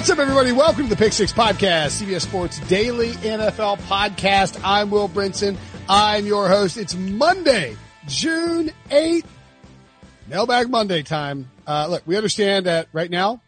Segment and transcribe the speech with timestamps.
[0.00, 0.52] What's up, everybody?
[0.52, 4.58] Welcome to the Pick Six Podcast, CBS Sports Daily NFL Podcast.
[4.64, 5.58] I'm Will Brinson.
[5.90, 6.78] I'm your host.
[6.78, 7.76] It's Monday,
[8.06, 9.26] June 8th.
[10.26, 11.50] Mailbag Monday time.
[11.66, 13.42] Uh, look, we understand that right now,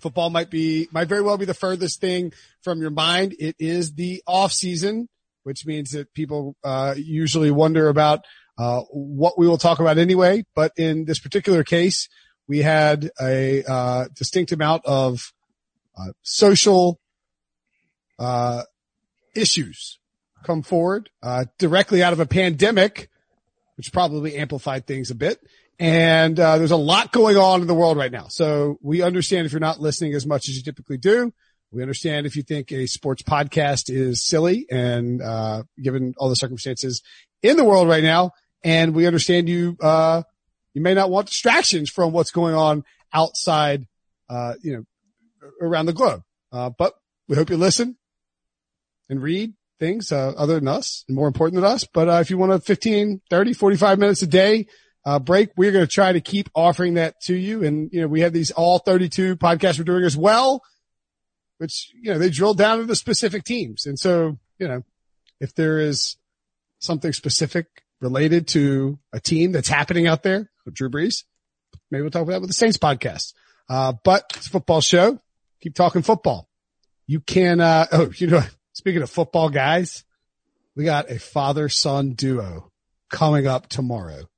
[0.00, 2.32] football might be, might very well be the furthest thing
[2.62, 3.36] from your mind.
[3.38, 5.10] It is the off season,
[5.42, 8.24] which means that people, uh, usually wonder about,
[8.56, 10.44] uh, what we will talk about anyway.
[10.54, 12.08] But in this particular case,
[12.48, 15.30] we had a, uh, distinct amount of,
[15.96, 17.00] uh, social
[18.18, 18.62] uh,
[19.34, 19.98] issues
[20.44, 23.08] come forward uh, directly out of a pandemic,
[23.76, 25.38] which probably amplified things a bit.
[25.78, 28.28] And uh, there's a lot going on in the world right now.
[28.28, 31.32] So we understand if you're not listening as much as you typically do.
[31.72, 36.36] We understand if you think a sports podcast is silly and uh, given all the
[36.36, 37.02] circumstances
[37.42, 38.30] in the world right now.
[38.62, 40.22] And we understand you uh,
[40.72, 43.86] you may not want distractions from what's going on outside,
[44.28, 44.84] uh, you know,
[45.60, 46.22] around the globe.
[46.52, 46.94] Uh, but
[47.28, 47.96] we hope you listen
[49.08, 51.84] and read things, uh, other than us and more important than us.
[51.84, 54.66] But, uh, if you want a 15, 30, 45 minutes a day,
[55.04, 57.64] uh, break, we're going to try to keep offering that to you.
[57.64, 60.62] And, you know, we have these all 32 podcasts we're doing as well,
[61.58, 63.84] which, you know, they drill down to the specific teams.
[63.86, 64.82] And so, you know,
[65.40, 66.16] if there is
[66.78, 67.66] something specific
[68.00, 71.24] related to a team that's happening out there, Drew Brees,
[71.90, 73.34] maybe we'll talk about that with the Saints podcast.
[73.68, 75.20] Uh, but it's a football show
[75.64, 76.46] keep talking football.
[77.06, 78.42] You can, uh, oh, you know,
[78.72, 80.04] speaking of football guys,
[80.76, 82.70] we got a father son duo
[83.10, 84.28] coming up tomorrow.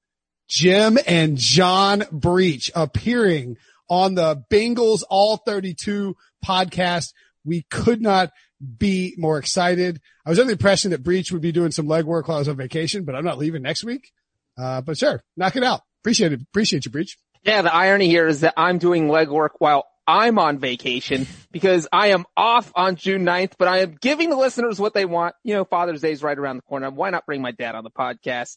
[0.49, 3.57] Jim and John Breech appearing
[3.91, 7.13] on the Bengals All 32 podcast.
[7.45, 8.31] We could not
[8.79, 10.01] be more excited.
[10.25, 12.49] I was under the impression that Breech would be doing some legwork while I was
[12.49, 14.13] on vacation, but I'm not leaving next week.
[14.57, 15.81] Uh, but sure, knock it out.
[16.03, 16.41] Appreciate it.
[16.43, 17.19] Appreciate you, Breech.
[17.43, 22.09] Yeah, the irony here is that I'm doing legwork while I'm on vacation because I
[22.09, 25.35] am off on June 9th, but I am giving the listeners what they want.
[25.43, 26.91] You know, Father's Day is right around the corner.
[26.91, 28.57] Why not bring my dad on the podcast?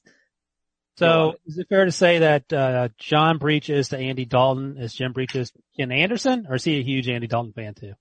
[0.98, 4.94] So is it fair to say that, uh, John Breech is to Andy Dalton as
[4.94, 7.94] Jim Breech is Ken Anderson or is he a huge Andy Dalton fan too?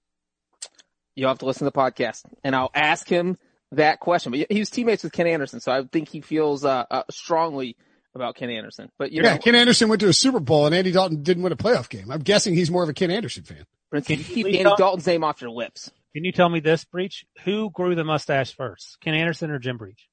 [1.15, 3.39] You'll have to listen to the podcast and I'll ask him
[3.73, 5.61] that question, but he was teammates with Ken Anderson.
[5.61, 7.77] So I think he feels, uh, uh strongly
[8.19, 8.91] about Ken Anderson.
[8.99, 11.43] But you yeah, know, Ken Anderson went to a Super Bowl and Andy Dalton didn't
[11.43, 12.11] win a playoff game.
[12.11, 13.65] I'm guessing he's more of a Ken Anderson fan.
[13.91, 15.91] Prince, can you keep Andy Dalton's name off your lips?
[16.15, 17.25] Can you tell me this, Breech?
[17.45, 20.09] Who grew the mustache first, Ken Anderson or Jim Breech?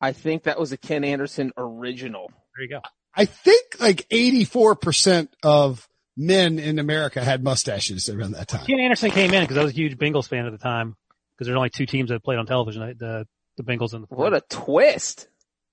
[0.00, 2.30] I think that was a Ken Anderson original.
[2.56, 2.80] There you go.
[3.14, 8.66] I think like 84% of men in America had mustaches around that time.
[8.66, 10.96] Ken Anderson came in because I was a huge Bengals fan at the time
[11.34, 13.26] because there's only two teams that played on television, the,
[13.56, 15.28] the Bengals and the What a twist.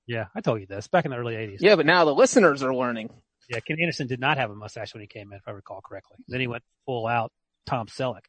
[0.07, 1.57] Yeah, I told you this back in the early 80s.
[1.59, 3.09] Yeah, but now the listeners are learning.
[3.49, 5.81] Yeah, Ken Anderson did not have a mustache when he came in, if I recall
[5.81, 6.17] correctly.
[6.27, 7.31] Then he went full out
[7.65, 8.23] Tom Selleck.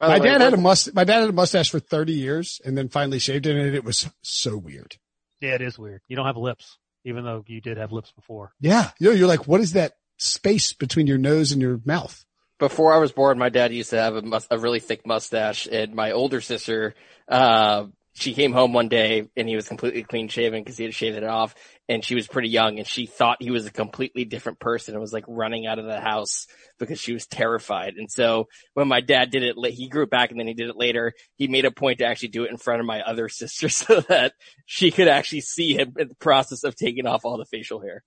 [0.00, 0.94] My way, dad had a must.
[0.94, 3.84] My dad had a mustache for 30 years and then finally shaved it, and it
[3.84, 4.96] was so weird.
[5.40, 6.00] Yeah, it is weird.
[6.08, 8.52] You don't have lips, even though you did have lips before.
[8.60, 12.24] Yeah, you know, you're like, what is that space between your nose and your mouth?
[12.58, 15.94] Before I was born, my dad used to have a, a really thick mustache, and
[15.94, 16.94] my older sister,
[17.28, 20.94] uh, she came home one day and he was completely clean shaven because he had
[20.94, 21.54] shaved it off
[21.88, 25.00] and she was pretty young and she thought he was a completely different person and
[25.00, 26.46] was like running out of the house
[26.78, 27.94] because she was terrified.
[27.94, 30.68] And so when my dad did it, he grew it back and then he did
[30.68, 31.14] it later.
[31.36, 34.00] He made a point to actually do it in front of my other sister so
[34.02, 34.34] that
[34.66, 38.04] she could actually see him in the process of taking off all the facial hair.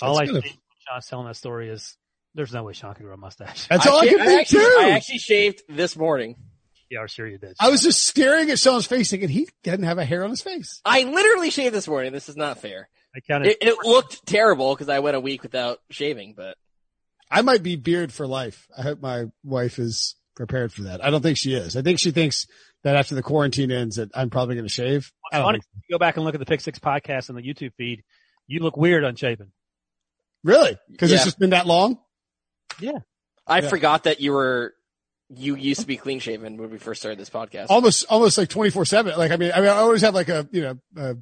[0.00, 1.96] All That's I think Sean's telling that story is
[2.34, 3.66] there's no way Sean can grow a mustache.
[3.68, 4.76] That's all I, I can think too.
[4.80, 6.36] I actually shaved this morning.
[6.92, 7.56] Yeah, I'm sure you did.
[7.58, 10.42] I was just staring at Sean's face thinking he didn't have a hair on his
[10.42, 10.82] face.
[10.84, 12.12] I literally shaved this morning.
[12.12, 12.90] This is not fair.
[13.16, 13.48] I counted.
[13.48, 16.54] It, it looked terrible because I went a week without shaving, but
[17.30, 18.68] I might be beard for life.
[18.76, 21.02] I hope my wife is prepared for that.
[21.02, 21.78] I don't think she is.
[21.78, 22.46] I think she thinks
[22.84, 25.10] that after the quarantine ends that I'm probably going to shave.
[25.30, 25.80] What's funny, so.
[25.92, 28.04] go back and look at the Pick Six podcast on the YouTube feed.
[28.46, 29.50] You look weird unshaven.
[30.44, 30.76] Really?
[30.90, 31.16] Because yeah.
[31.16, 31.98] it's just been that long?
[32.80, 32.98] Yeah.
[33.46, 33.68] I yeah.
[33.70, 34.74] forgot that you were
[35.36, 37.66] you used to be clean shaven when we first started this podcast.
[37.68, 39.18] Almost, almost like 24 seven.
[39.18, 41.14] Like, I mean, I mean, I always have like a, you know, uh,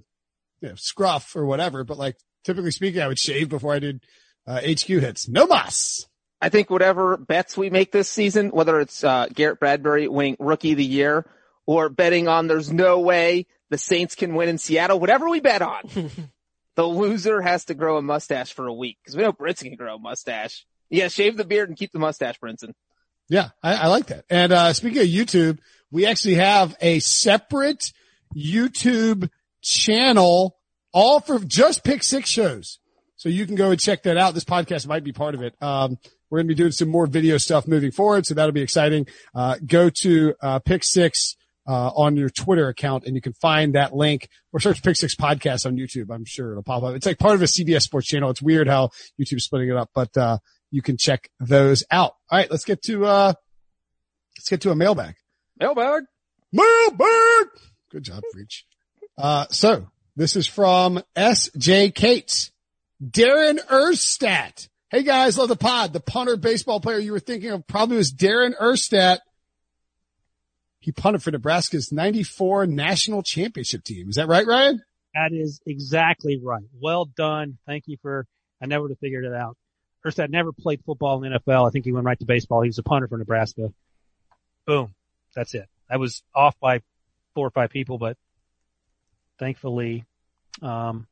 [0.60, 4.02] you know, scruff or whatever, but like typically speaking, I would shave before I did,
[4.46, 5.28] uh, HQ hits.
[5.28, 6.06] No mas.
[6.40, 10.72] I think whatever bets we make this season, whether it's, uh, Garrett Bradbury winning rookie
[10.72, 11.26] of the year
[11.66, 15.62] or betting on there's no way the Saints can win in Seattle, whatever we bet
[15.62, 15.82] on,
[16.76, 19.76] the loser has to grow a mustache for a week because we know Brinson can
[19.76, 20.66] grow a mustache.
[20.88, 22.72] You gotta shave the beard and keep the mustache, Brinson.
[23.30, 24.24] Yeah, I, I like that.
[24.28, 25.58] And, uh, speaking of YouTube,
[25.92, 27.92] we actually have a separate
[28.36, 29.30] YouTube
[29.62, 30.56] channel
[30.92, 32.80] all for just pick six shows.
[33.14, 34.34] So you can go and check that out.
[34.34, 35.54] This podcast might be part of it.
[35.62, 35.96] Um,
[36.28, 38.26] we're going to be doing some more video stuff moving forward.
[38.26, 39.06] So that'll be exciting.
[39.32, 41.36] Uh, go to, uh, pick six,
[41.68, 45.14] uh, on your Twitter account and you can find that link or search pick six
[45.14, 46.12] podcast on YouTube.
[46.12, 46.96] I'm sure it'll pop up.
[46.96, 48.30] It's like part of a CBS sports channel.
[48.30, 48.90] It's weird how
[49.20, 50.38] YouTube's splitting it up, but, uh,
[50.70, 52.14] you can check those out.
[52.31, 52.50] All right.
[52.50, 53.32] Let's get to, uh,
[54.37, 55.14] let's get to a mailbag.
[55.58, 56.05] Mailbag.
[56.52, 57.49] Mailbag.
[57.90, 58.67] Good job, Breech.
[59.19, 61.90] Uh, so this is from S.J.
[61.90, 62.50] Cates.
[63.06, 64.69] Darin Erstad.
[64.90, 65.93] Hey guys, love the pod.
[65.93, 69.19] The punter baseball player you were thinking of probably was Darin Erstad.
[70.81, 74.08] He punted for Nebraska's 94 national championship team.
[74.08, 74.82] Is that right, Ryan?
[75.14, 76.64] That is exactly right.
[76.81, 77.58] Well done.
[77.66, 78.26] Thank you for,
[78.62, 79.56] I never would have figured it out.
[80.06, 81.67] Erstad never played football in the NFL.
[81.67, 82.62] I think he went right to baseball.
[82.62, 83.73] He was a punter for Nebraska.
[84.67, 84.94] Boom.
[85.35, 85.69] That's it.
[85.91, 86.81] I was off by
[87.35, 88.17] four or five people, but
[89.38, 90.05] thankfully,
[90.62, 91.06] um,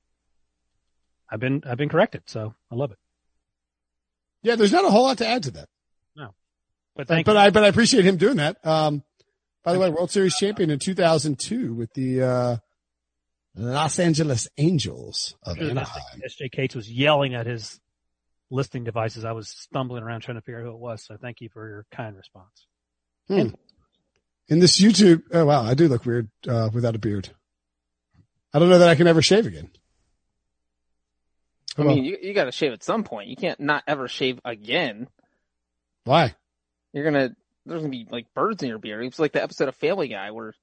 [1.31, 2.23] I've been, I've been corrected.
[2.27, 2.99] So I love it.
[4.43, 5.69] Yeah, there's not a whole lot to add to that.
[6.17, 6.33] No,
[6.97, 7.39] but thank but you.
[7.39, 8.65] I, but I appreciate him doing that.
[8.65, 9.03] Um,
[9.65, 12.57] by the way, World Series champion in 2002 with the, uh,
[13.57, 16.23] Los Angeles Angels of Anaheim.
[16.25, 17.81] SJ Cates was yelling at his
[18.51, 19.25] listening devices.
[19.25, 21.05] I was stumbling around trying to figure out who it was.
[21.05, 22.67] So thank you for your kind response.
[23.29, 23.49] Hmm.
[24.49, 27.29] In this YouTube, oh wow, I do look weird, uh, without a beard.
[28.55, 29.71] I don't know that I can ever shave again.
[31.77, 33.29] I Well, mean, you, you gotta shave at some point.
[33.29, 35.09] You can't not ever shave again.
[36.05, 36.35] why?
[36.95, 37.37] You're gonna,
[37.67, 39.05] there's gonna be like birds in your beard.
[39.05, 40.55] It's like the episode of Family Guy where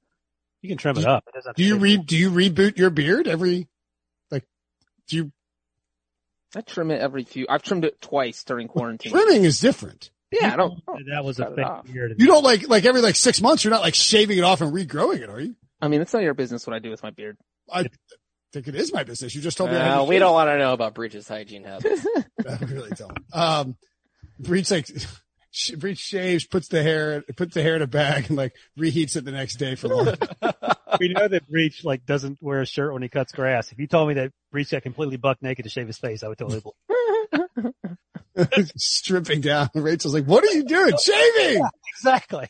[0.63, 1.23] You can trim it up.
[1.27, 1.81] It doesn't have to Do you shave.
[1.83, 3.67] re, do you reboot your beard every,
[4.31, 4.45] like,
[5.07, 5.31] do you,
[6.55, 9.11] I trim it every few, I've trimmed it twice during quarantine.
[9.11, 10.09] trimming is different.
[10.31, 10.81] Yeah, I don't,
[11.11, 12.15] That was a Cut it beard.
[12.17, 14.73] You don't like, like every like six months, you're not like shaving it off and
[14.73, 15.55] regrowing it, are you?
[15.81, 17.37] I mean, it's not your business what I do with my beard.
[17.71, 17.85] I
[18.51, 19.35] think it is my business.
[19.35, 20.21] You just told me Uh, to we shave.
[20.21, 22.05] don't want to know about Breech's hygiene habits.
[22.49, 23.17] I really don't.
[23.33, 23.77] Um,
[24.39, 24.87] Breech like,
[25.51, 29.15] sh- Breech shaves, puts the hair, puts the hair in a bag and like reheats
[29.15, 30.19] it the next day for lunch.
[30.99, 33.71] we know that Breech like doesn't wear a shirt when he cuts grass.
[33.71, 36.27] If you told me that Breech got completely buck naked to shave his face, I
[36.27, 37.73] would totally believe.
[38.77, 39.69] stripping down.
[39.73, 40.93] Rachel's like, what are you doing?
[41.03, 41.63] Shaving!
[41.97, 42.49] Exactly.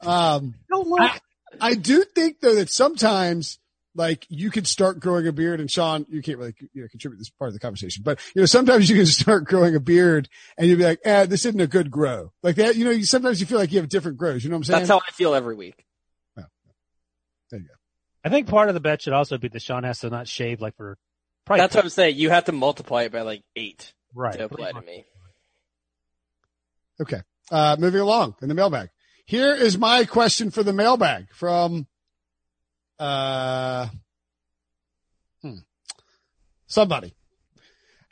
[0.00, 1.00] Um, Don't look.
[1.00, 1.18] I,
[1.60, 3.58] I do think though that sometimes
[3.96, 7.18] like you can start growing a beard and Sean, you can't really you know, contribute
[7.18, 10.28] this part of the conversation, but you know, sometimes you can start growing a beard
[10.56, 12.32] and you'll be like, eh, this isn't a good grow.
[12.42, 14.44] Like that, you know, you, sometimes you feel like you have different grows.
[14.44, 14.78] You know what I'm saying?
[14.80, 15.84] That's how I feel every week.
[17.50, 17.74] There you go.
[18.24, 20.60] I think part of the bet should also be that Sean has to not shave
[20.60, 20.96] like for
[21.44, 22.16] probably That's what I'm saying.
[22.16, 24.34] You have to multiply it by like eight right.
[24.34, 25.04] to apply to me.
[27.00, 27.20] Okay.
[27.50, 28.88] Uh, moving along in the mailbag.
[29.26, 31.86] Here is my question for the mailbag from,
[32.98, 33.88] uh,
[35.42, 35.56] hmm,
[36.66, 37.14] somebody.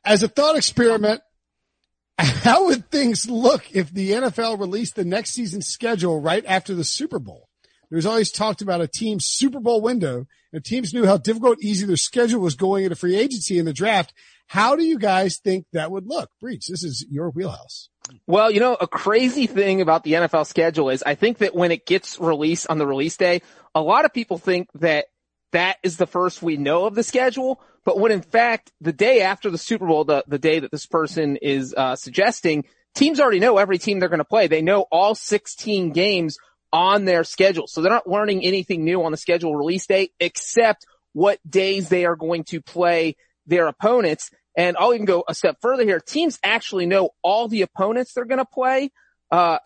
[0.05, 1.23] As a thought experiment,
[2.19, 6.85] how would things look if the NFL released the next season's schedule right after the
[6.85, 7.49] Super Bowl?
[7.93, 11.85] There's always talked about a team's Super Bowl window and teams knew how difficult easy
[11.85, 14.15] their schedule was going into free agency in the draft.
[14.47, 16.31] How do you guys think that would look?
[16.41, 17.91] Breach, this is your wheelhouse.
[18.27, 21.71] Well, you know, a crazy thing about the NFL schedule is I think that when
[21.71, 23.43] it gets released on the release day,
[23.75, 25.09] a lot of people think that
[25.53, 27.61] that is the first we know of the schedule.
[27.85, 30.87] But when in fact, the day after the Super Bowl, the, the day that this
[30.87, 34.47] person is uh, suggesting, teams already know every team they're going to play.
[34.47, 36.39] They know all 16 games
[36.73, 37.67] on their schedule.
[37.67, 42.05] So they're not learning anything new on the schedule release date except what days they
[42.07, 44.31] are going to play their opponents.
[44.57, 46.01] And I'll even go a step further here.
[46.01, 48.91] Teams actually know all the opponents they're going to play,
[49.31, 49.59] uh,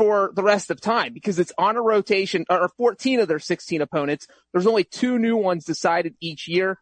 [0.00, 3.82] for the rest of time because it's on a rotation or 14 of their 16
[3.82, 4.26] opponents.
[4.50, 6.78] There's only two new ones decided each year.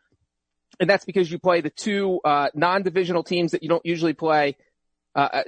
[0.79, 4.57] And that's because you play the two, uh, non-divisional teams that you don't usually play,
[5.19, 5.43] uh,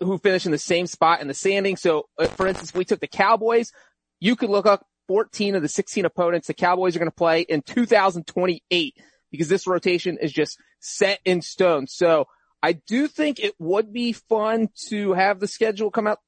[0.00, 1.76] who finish in the same spot in the standing.
[1.76, 3.72] So, uh, for instance, we took the Cowboys.
[4.20, 7.42] You could look up 14 of the 16 opponents the Cowboys are going to play
[7.42, 8.96] in 2028
[9.30, 11.86] because this rotation is just set in stone.
[11.86, 12.26] So
[12.62, 16.18] I do think it would be fun to have the schedule come out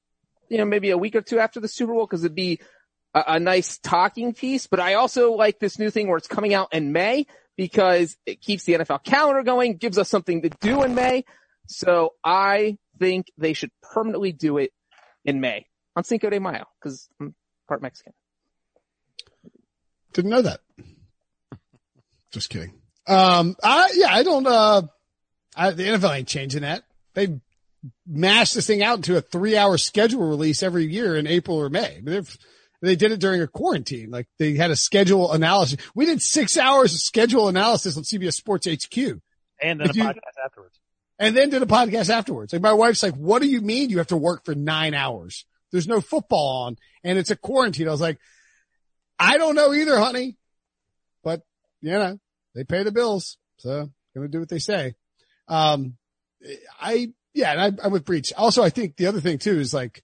[0.48, 2.60] you know, maybe a week or two after the Super Bowl because it'd be
[3.14, 4.66] a, a nice talking piece.
[4.66, 8.40] But I also like this new thing where it's coming out in May because it
[8.40, 11.24] keeps the NFL calendar going, gives us something to do in May.
[11.66, 14.72] So I think they should permanently do it
[15.24, 17.34] in May on Cinco de Mayo because I'm
[17.68, 18.12] part Mexican.
[20.12, 20.60] Didn't know that.
[22.32, 22.74] Just kidding.
[23.06, 24.82] Um, I, yeah, I don't, uh,
[25.56, 26.82] I, the NFL ain't changing that.
[27.14, 27.40] They
[28.06, 31.68] mashed this thing out into a three hour schedule release every year in April or
[31.68, 31.96] May.
[31.98, 32.24] I mean,
[32.80, 34.10] they did it during a quarantine.
[34.10, 35.78] Like they had a schedule analysis.
[35.94, 38.96] We did six hours of schedule analysis on CBS Sports HQ.
[39.62, 40.80] And then If a you- podcast afterwards.
[41.18, 42.52] And then did a podcast afterwards.
[42.52, 45.44] Like my wife's like, what do you mean you have to work for nine hours?
[45.70, 47.88] There's no football on and it's a quarantine.
[47.88, 48.18] I was like,
[49.18, 50.36] I don't know either, honey,
[51.22, 51.42] but
[51.80, 52.18] you know,
[52.54, 53.38] they pay the bills.
[53.58, 54.94] So gonna do what they say.
[55.48, 55.96] Um,
[56.80, 58.32] I, yeah, and I, I'm with Breech.
[58.36, 60.02] Also, I think the other thing too is like,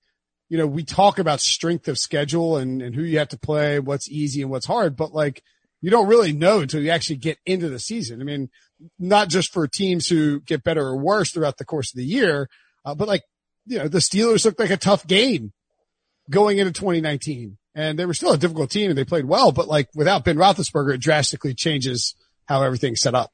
[0.49, 3.79] you know, we talk about strength of schedule and, and who you have to play,
[3.79, 5.43] what's easy and what's hard, but like,
[5.81, 8.21] you don't really know until you actually get into the season.
[8.21, 8.51] I mean,
[8.99, 12.49] not just for teams who get better or worse throughout the course of the year,
[12.85, 13.23] uh, but like,
[13.67, 15.53] you know, the Steelers looked like a tough game
[16.29, 19.69] going into 2019 and they were still a difficult team and they played well, but
[19.69, 22.15] like without Ben Roethlisberger, it drastically changes
[22.47, 23.31] how everything's set up.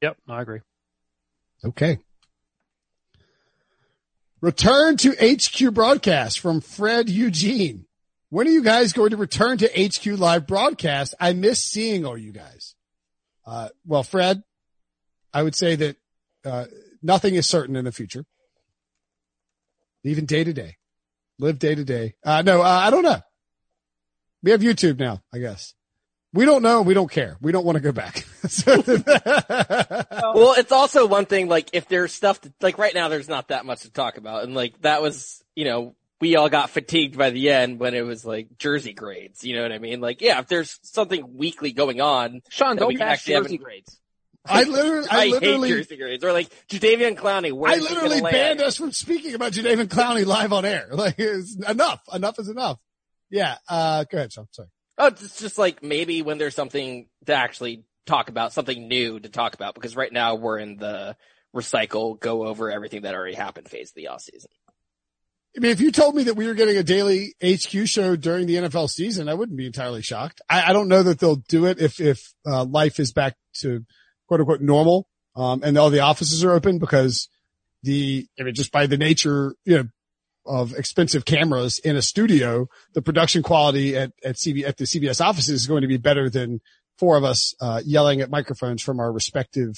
[0.00, 0.60] Yep, I agree.
[1.64, 1.98] Okay.
[4.40, 7.86] Return to HQ broadcast from Fred Eugene.
[8.32, 11.14] When are you guys going to return to HQ live broadcast?
[11.20, 12.74] I miss seeing all you guys.
[13.44, 14.42] Uh, well, Fred,
[15.34, 15.96] I would say that,
[16.42, 16.64] uh,
[17.02, 18.24] nothing is certain in the future.
[20.02, 20.76] Even day to day.
[21.38, 22.14] Live day to day.
[22.24, 23.20] Uh, no, uh, I don't know.
[24.42, 25.74] We have YouTube now, I guess.
[26.32, 26.80] We don't know.
[26.80, 27.36] We don't care.
[27.42, 28.24] We don't want to go back.
[30.34, 33.48] Well, it's also one thing, like, if there's stuff, to, like, right now there's not
[33.48, 34.44] that much to talk about.
[34.44, 38.02] And, like, that was, you know, we all got fatigued by the end when it
[38.02, 39.42] was, like, jersey grades.
[39.42, 40.00] You know what I mean?
[40.00, 43.98] Like, yeah, if there's something weekly going on, Sean, don't we bash jersey grades.
[44.46, 46.22] I literally, I, I, literally, hate jersey grades.
[46.22, 50.64] Or, like, Jadeveon Clowney, I literally banned us from speaking about Jadeveon Clowney live on
[50.64, 50.90] air.
[50.92, 52.00] Like, it's enough.
[52.14, 52.78] Enough is enough.
[53.28, 53.56] Yeah.
[53.68, 54.46] Uh, go ahead, Sean.
[54.52, 54.68] Sorry.
[54.98, 59.28] Oh, it's just like maybe when there's something to actually talk about, something new to
[59.28, 61.16] talk about, because right now we're in the
[61.52, 64.50] recycle, go over everything that already happened phase of the off season.
[65.56, 68.46] I mean, if you told me that we were getting a daily HQ show during
[68.46, 70.40] the NFL season, I wouldn't be entirely shocked.
[70.48, 73.84] I, I don't know that they'll do it if, if, uh, life is back to
[74.28, 75.06] quote unquote normal.
[75.36, 77.28] Um, and all the offices are open because
[77.82, 79.88] the, I mean, just by the nature, you know,
[80.44, 85.24] of expensive cameras in a studio, the production quality at, at CB, at the CBS
[85.24, 86.60] offices is going to be better than
[86.98, 89.74] four of us, uh, yelling at microphones from our respective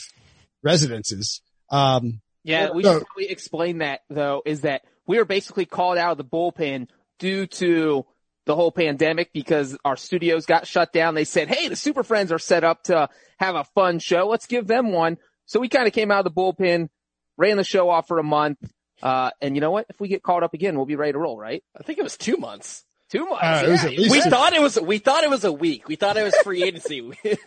[0.62, 1.42] residences.
[1.70, 6.12] Um, Yeah, we should probably explain that though, is that we were basically called out
[6.12, 8.06] of the bullpen due to
[8.46, 11.14] the whole pandemic because our studios got shut down.
[11.14, 13.08] They said, Hey, the Super Friends are set up to
[13.38, 14.28] have a fun show.
[14.28, 15.16] Let's give them one.
[15.46, 16.88] So we kind of came out of the bullpen,
[17.36, 18.58] ran the show off for a month.
[19.02, 19.86] Uh, and you know what?
[19.88, 21.62] If we get called up again, we'll be ready to roll, right?
[21.78, 22.84] I think it was two months.
[23.10, 23.42] Two months.
[23.42, 23.90] Uh, it was yeah.
[23.90, 24.28] at least We Yeah.
[24.30, 25.88] thought it was, we thought it was a week.
[25.88, 27.10] We thought it was free agency.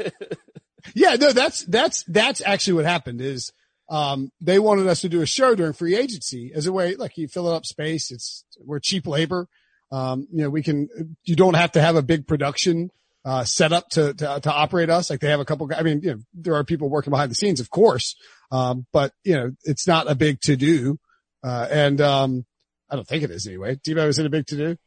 [0.95, 3.51] Yeah, no, that's, that's, that's actually what happened is,
[3.89, 7.17] um, they wanted us to do a show during free agency as a way, like
[7.17, 8.11] you fill it up space.
[8.11, 9.47] It's, we're cheap labor.
[9.91, 10.89] Um, you know, we can,
[11.23, 12.91] you don't have to have a big production,
[13.23, 15.09] uh, set up to, to, to operate us.
[15.09, 17.35] Like they have a couple, I mean, you know, there are people working behind the
[17.35, 18.15] scenes, of course.
[18.51, 20.99] Um, but you know, it's not a big to do.
[21.43, 22.45] Uh, and, um,
[22.89, 23.75] I don't think it is anyway.
[23.75, 24.77] Debo, is it a big to do?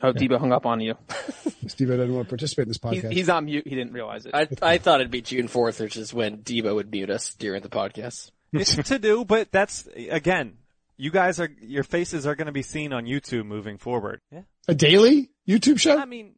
[0.00, 0.94] Oh, Debo hung up on you.
[1.08, 3.12] Debo doesn't want to participate in this podcast.
[3.12, 3.66] he's on mute.
[3.66, 4.34] He didn't realize it.
[4.34, 7.62] I, I thought it'd be June 4th, which is when Debo would mute us during
[7.62, 8.30] the podcast.
[8.52, 10.54] It's to do, but that's again,
[10.96, 14.22] you guys are your faces are going to be seen on YouTube moving forward.
[14.32, 15.98] Yeah, a daily YouTube show?
[15.98, 16.34] I mean,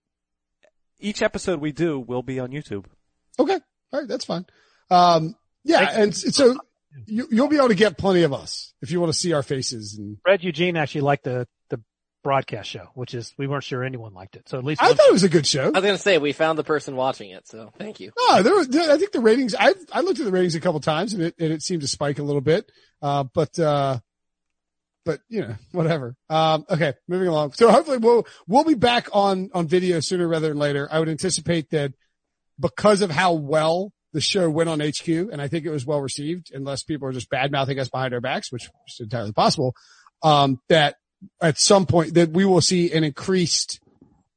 [0.99, 2.87] each episode we do will be on YouTube.
[3.39, 3.61] Okay.
[3.93, 4.09] All right.
[4.09, 4.45] That's fine.
[4.91, 5.89] Um, yeah.
[6.01, 6.57] And s- so
[7.07, 9.45] you, you'll be able to get plenty of us if you want to see our
[9.45, 9.97] faces.
[9.97, 11.47] And Fred Eugene actually liked the, the
[12.23, 14.49] broadcast show, which is, we weren't sure anyone liked it.
[14.49, 15.65] So at least I thought it was a good show.
[15.65, 18.13] I was gonna say, we found the person watching it, so thank you.
[18.29, 20.81] No, there was, I think the ratings, I, I looked at the ratings a couple
[20.81, 22.71] times and it, and it seemed to spike a little bit.
[23.01, 23.99] Uh, but, uh,
[25.05, 26.15] but you know, whatever.
[26.29, 27.53] Um, okay, moving along.
[27.53, 30.89] So hopefully we'll, we'll be back on, on video sooner rather than later.
[30.91, 31.93] I would anticipate that
[32.59, 36.01] because of how well the show went on HQ, and I think it was well
[36.01, 39.75] received, unless people are just bad mouthing us behind our backs, which is entirely possible.
[40.23, 40.97] Um, that
[41.41, 43.81] at some point that we will see an increased,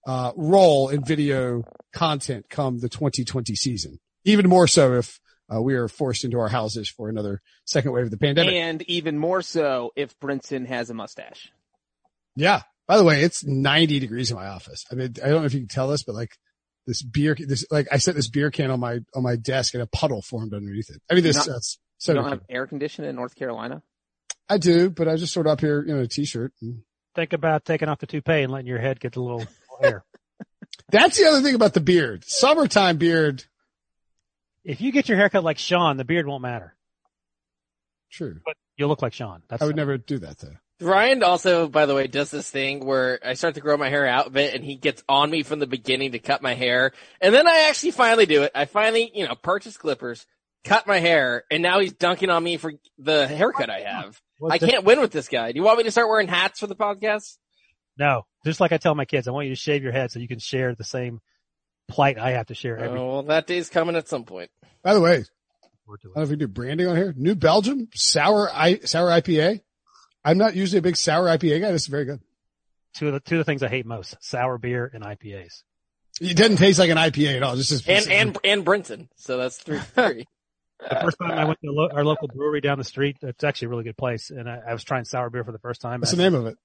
[0.05, 1.63] uh, role in video
[1.93, 3.99] content come the 2020 season.
[4.25, 5.19] Even more so if
[5.53, 8.53] uh, we are forced into our houses for another second wave of the pandemic.
[8.53, 11.51] And even more so if Brinson has a mustache.
[12.35, 12.61] Yeah.
[12.87, 14.85] By the way, it's 90 degrees in my office.
[14.91, 16.35] I mean, I don't know if you can tell this, but like
[16.85, 19.83] this beer, this, like I set this beer can on my, on my desk and
[19.83, 21.01] a puddle formed underneath it.
[21.09, 23.83] I mean, this, Not- that's You don't have air conditioning in North Carolina?
[24.50, 26.53] I do, but I just sort of up here, you know, a t-shirt.
[26.62, 26.83] And
[27.15, 29.45] Think about taking off the toupee and letting your head get a little
[29.81, 30.03] hair.
[30.89, 32.23] that's the other thing about the beard.
[32.25, 33.45] Summertime beard.
[34.63, 36.75] If you get your haircut like Sean, the beard won't matter.
[38.12, 38.39] True.
[38.45, 39.43] But you'll look like Sean.
[39.50, 40.55] That's I would never do that though.
[40.81, 44.07] Ryan also, by the way, does this thing where I start to grow my hair
[44.07, 46.91] out a bit and he gets on me from the beginning to cut my hair.
[47.21, 48.51] And then I actually finally do it.
[48.55, 50.25] I finally, you know, purchase clippers,
[50.63, 54.19] cut my hair, and now he's dunking on me for the haircut I have.
[54.43, 55.53] What's I can't win with this guy.
[55.53, 57.38] Do you want me to start wearing hats for the podcast?
[57.97, 60.19] No, just like I tell my kids, I want you to shave your head so
[60.19, 61.21] you can share the same
[61.88, 64.51] plight I have to share every Oh, well, that day's coming at some point.
[64.83, 67.13] By the way, I don't know if we do branding on here.
[67.15, 69.62] New Belgium sour I sour IPA.
[70.25, 71.71] I'm not usually a big sour IPA guy.
[71.71, 72.19] This is very good.
[72.95, 75.63] Two of the two of the things I hate most: sour beer and IPAs.
[76.19, 77.55] It doesn't taste like an IPA at all.
[77.55, 79.07] Just as And, and, and Brinson.
[79.15, 80.27] So that's three, three.
[80.89, 83.67] The first time I went to lo- our local brewery down the street, it's actually
[83.67, 86.01] a really good place, and I, I was trying sour beer for the first time.
[86.01, 86.57] what's the name of it?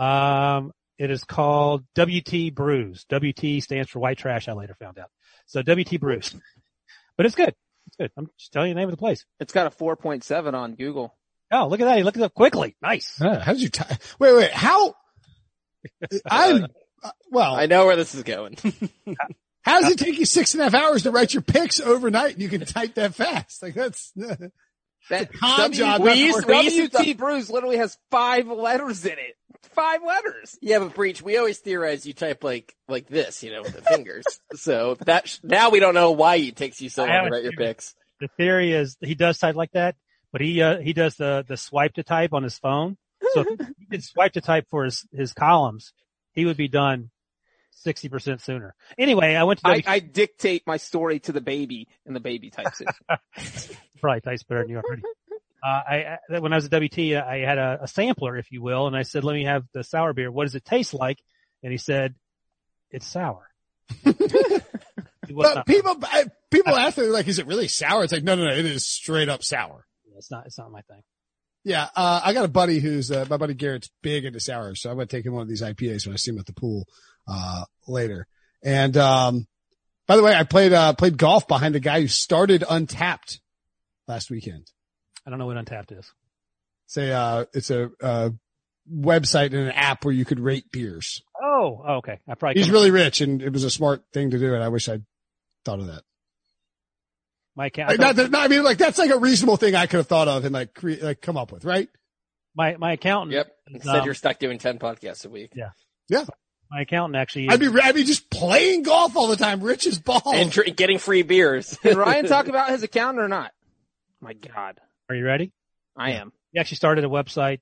[0.00, 3.04] Um, it is called WT Brews.
[3.12, 4.48] WT stands for white trash.
[4.48, 5.10] I later found out.
[5.46, 6.34] So WT Brews,
[7.16, 7.54] but it's good.
[7.86, 8.10] It's good.
[8.16, 9.24] I'm just telling you the name of the place.
[9.40, 11.16] It's got a 4.7 on Google.
[11.52, 11.98] Oh, look at that!
[11.98, 12.76] You looked it up quickly.
[12.80, 13.18] Nice.
[13.20, 14.52] Ah, how did you ty Wait, wait.
[14.52, 14.94] How?
[16.30, 16.66] I'm
[17.02, 17.54] uh, well.
[17.56, 18.56] I know where this is going.
[19.62, 22.34] How does it take you six and a half hours to write your picks overnight
[22.34, 23.62] and you can type that fast?
[23.62, 24.12] Like that's
[25.08, 26.46] That con W- job, we not used, work.
[26.46, 29.36] we We used WT Brews literally has five letters in it.
[29.74, 30.56] Five letters.
[30.60, 33.82] yeah, but Breech, we always theorize you type like, like this, you know, with the
[33.82, 34.24] fingers.
[34.54, 37.32] so that, sh- now we don't know why it takes you so long to haven't
[37.32, 37.94] write your picks.
[38.20, 39.96] The theory is he does type like that,
[40.32, 42.96] but he uh, he does the the swipe to type on his phone.
[43.32, 45.92] So if he did swipe to type for his his columns,
[46.32, 47.10] he would be done
[47.70, 48.74] sixty percent sooner.
[48.98, 52.80] Anyway, I went to I, dictate my story to the baby and the baby types
[52.80, 53.76] it.
[54.00, 55.02] probably tastes better than you already.
[55.62, 58.62] Uh, I, I when I was at WT, I had a, a sampler, if you
[58.62, 60.30] will, and I said, "Let me have the sour beer.
[60.30, 61.18] What does it taste like?"
[61.62, 62.14] And he said,
[62.90, 63.46] "It's sour."
[65.28, 68.34] It But people, I- people ask me like, "Is it really sour?" It's like, no,
[68.34, 68.50] no, no.
[68.50, 69.86] It is straight up sour.
[70.16, 70.46] it's not.
[70.46, 71.02] It's not my thing.
[71.62, 74.90] Yeah, uh, I got a buddy who's uh, my buddy Garrett's big into sour, so
[74.90, 76.86] I'm gonna take him one of these IPAs when I see him at the pool
[77.30, 78.26] uh, later.
[78.62, 79.46] And um,
[80.06, 83.38] by the way, I played uh, played golf behind the guy who started Untappd
[84.08, 84.70] last weekend.
[85.26, 86.12] I don't know what Untappd is.
[86.86, 88.30] It's a uh, it's a uh,
[88.92, 91.22] website and an app where you could rate beers.
[91.40, 92.18] Oh, oh, okay.
[92.28, 94.68] I probably He's really rich, and it was a smart thing to do, and I
[94.68, 95.04] wish I'd
[95.64, 96.02] thought of that.
[97.54, 97.90] my account.
[97.90, 100.06] Like, not that, not- I mean, like that's like a reasonable thing I could have
[100.08, 101.88] thought of and like cre- like come up with, right?
[102.54, 103.32] my my accountant.
[103.32, 103.52] Yep.
[103.68, 105.52] Instead um, you're stuck doing 10 podcasts a week.
[106.70, 107.48] My accountant actually.
[107.48, 110.22] I'd be I'd be just playing golf all the time, rich as balls.
[110.32, 111.76] And dr- getting free beers.
[111.82, 113.52] Can Ryan talk about his accountant or not?
[114.20, 114.78] My God,
[115.08, 115.52] are you ready?
[115.96, 116.32] I am.
[116.52, 117.60] He actually started a website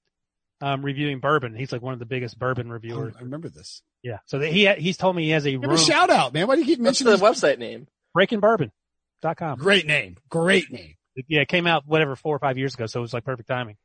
[0.61, 1.55] um, reviewing bourbon.
[1.55, 3.15] He's like one of the biggest bourbon Oh, reviewers.
[3.17, 3.83] I remember this.
[4.03, 4.19] Yeah.
[4.27, 6.47] So that he he's told me he has a Give room a shout out, man.
[6.47, 7.41] Why do you keep What's mentioning the this?
[7.43, 7.87] website name?
[8.17, 9.59] breakingbourbon.com.
[9.59, 10.17] Great name.
[10.29, 10.95] Great name.
[11.27, 13.49] Yeah, it came out whatever four or five years ago, so it was like perfect
[13.49, 13.77] timing.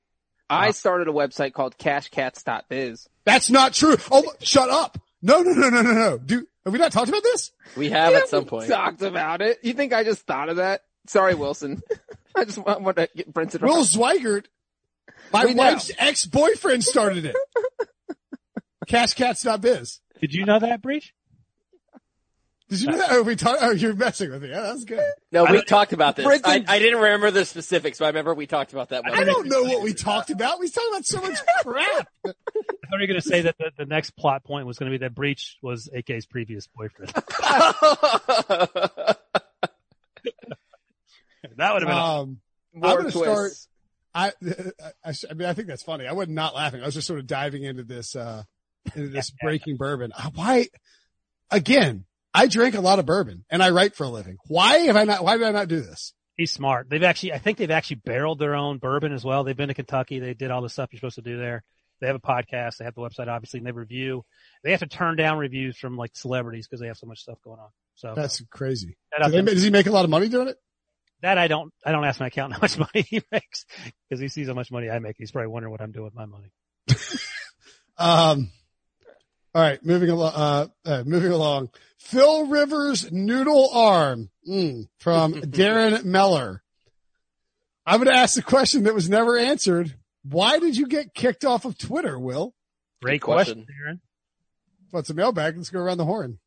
[0.50, 3.08] I started a website called cashcats.biz.
[3.26, 3.98] That's not true.
[4.12, 5.00] Oh, shut up.
[5.26, 6.18] No, no, no, no, no, no.
[6.18, 7.52] Do, have we not talked about this?
[7.78, 8.70] We have Yeah, at some point.
[8.70, 9.60] Talked about it.
[9.64, 10.82] You think I just thought of that?
[11.08, 11.82] Sorry, Wilson.
[12.36, 13.62] I just want, want to get Brenton.
[13.62, 14.46] Will Zweigert,
[15.32, 15.64] my We know.
[15.64, 17.36] wife's ex-boyfriend started it.
[18.90, 20.00] Cashcats.biz.
[20.20, 21.14] Did you know that, Breech?
[22.70, 23.12] Did you know that?
[23.12, 24.50] Oh, we talked, oh, you're messing with me.
[24.50, 25.04] Yeah, that's good.
[25.32, 26.26] No, we talked about this.
[26.26, 29.04] I, Brenton- I didn't remember the specifics, but I remember we talked about that.
[29.06, 30.60] I don't know what we talked about.
[30.60, 32.08] We talked about so much crap.
[32.26, 32.36] I thought
[32.94, 35.04] you were going to say that the, the next plot point was going to be
[35.04, 37.12] that Breech was AK's previous boyfriend.
[41.58, 41.90] that would have been.
[41.92, 42.40] Um,
[42.74, 43.24] More I'm gonna twists.
[43.24, 43.52] start-
[44.16, 44.32] I,
[45.04, 46.06] I, I mean, I think that's funny.
[46.06, 46.82] I wasn't not laughing.
[46.82, 48.44] I was just sort of diving into this, uh,
[48.96, 50.12] into this breaking bourbon.
[50.16, 50.68] Uh, Why,
[51.50, 54.38] again, I drink a lot of bourbon and I write for a living.
[54.48, 56.14] Why have I not, why did I not do this?
[56.36, 56.90] He's smart.
[56.90, 59.44] They've actually, I think they've actually barreled their own bourbon as well.
[59.44, 60.20] They've been to Kentucky.
[60.20, 61.64] They did all the stuff you're supposed to do there.
[62.02, 62.78] They have a podcast.
[62.78, 64.26] They have the website, obviously, and they review.
[64.64, 67.38] They have to turn down reviews from like celebrities because they have so much stuff
[67.44, 67.70] going on.
[67.96, 68.98] So That's crazy.
[69.18, 70.58] that, Do they- does he make a lot of money doing it?
[71.22, 73.66] that I don't, I don't ask my accountant how much money he makes
[74.10, 75.16] because he sees how much money I make.
[75.18, 76.52] He's probably wondering what I'm doing with my money.
[77.98, 78.50] Um,
[79.56, 80.34] All right, moving along.
[80.36, 81.70] Uh, uh, moving along.
[82.04, 86.62] Phil Rivers noodle arm mm, from Darren Meller.
[87.86, 89.96] I'm going to ask the question that was never answered.
[90.24, 92.54] Why did you get kicked off of Twitter, Will?
[93.02, 93.86] Great question, Darren.
[93.86, 94.02] Aaron.
[94.92, 95.58] What's a mailbag?
[95.58, 96.40] Let's go around the horn.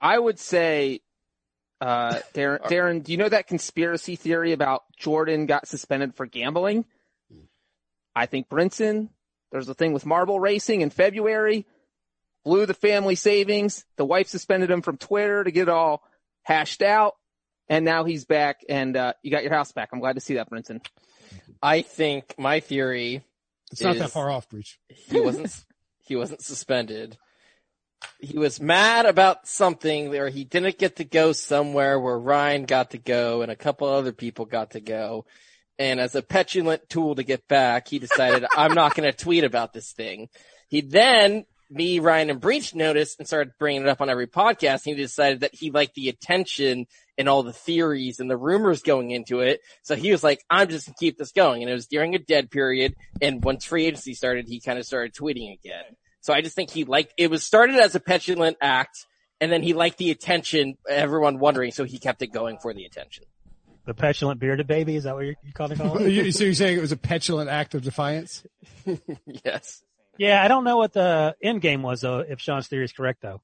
[0.00, 1.00] I would say,
[1.80, 6.86] uh, Darren, Darren, do you know that conspiracy theory about Jordan got suspended for gambling?
[8.14, 9.10] I think Brinson,
[9.52, 11.66] there's a thing with marble racing in February,
[12.46, 13.84] blew the family savings.
[13.96, 16.04] The wife suspended him from Twitter to get it all
[16.44, 17.14] hashed out.
[17.68, 19.88] And now he's back and, uh, you got your house back.
[19.92, 20.80] I'm glad to see that, Brinson.
[21.60, 23.24] I think my theory
[23.72, 24.78] It's not Is- that far off, Breech.
[24.88, 25.52] he wasn't
[26.06, 27.18] he wasn't suspended.
[28.20, 32.92] He was mad about something or he didn't get to go somewhere where Ryan got
[32.92, 35.26] to go and a couple other people got to go.
[35.80, 39.42] And as a petulant tool to get back, he decided I'm not going to tweet
[39.42, 40.28] about this thing.
[40.68, 44.84] He then me, Ryan, and Breech noticed and started bringing it up on every podcast.
[44.84, 46.86] He decided that he liked the attention
[47.18, 49.60] and all the theories and the rumors going into it.
[49.82, 51.62] So he was like, I'm just gonna keep this going.
[51.62, 52.94] And it was during a dead period.
[53.20, 55.84] And once free agency started, he kind of started tweeting again.
[56.20, 59.06] So I just think he liked, it was started as a petulant act.
[59.40, 61.70] And then he liked the attention, everyone wondering.
[61.70, 63.24] So he kept it going for the attention.
[63.84, 64.96] The petulant bearded baby.
[64.96, 66.32] Is that what you're, you calling it?
[66.34, 68.44] So you're saying it was a petulant act of defiance?
[69.44, 69.82] yes.
[70.18, 72.20] Yeah, I don't know what the end game was though.
[72.20, 73.40] If Sean's theory is correct though,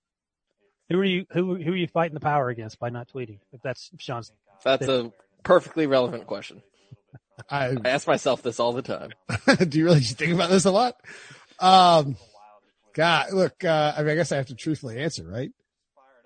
[0.89, 3.39] who are you who who are you fighting the power against by not tweeting?
[3.53, 4.33] If that's Sean's.
[4.65, 6.63] That's a perfectly relevant question.
[7.51, 9.11] I, I ask myself this all the time.
[9.69, 10.95] do you really think about this a lot?
[11.59, 12.17] Um,
[12.93, 15.51] God, look, uh, I mean, I guess I have to truthfully answer, right?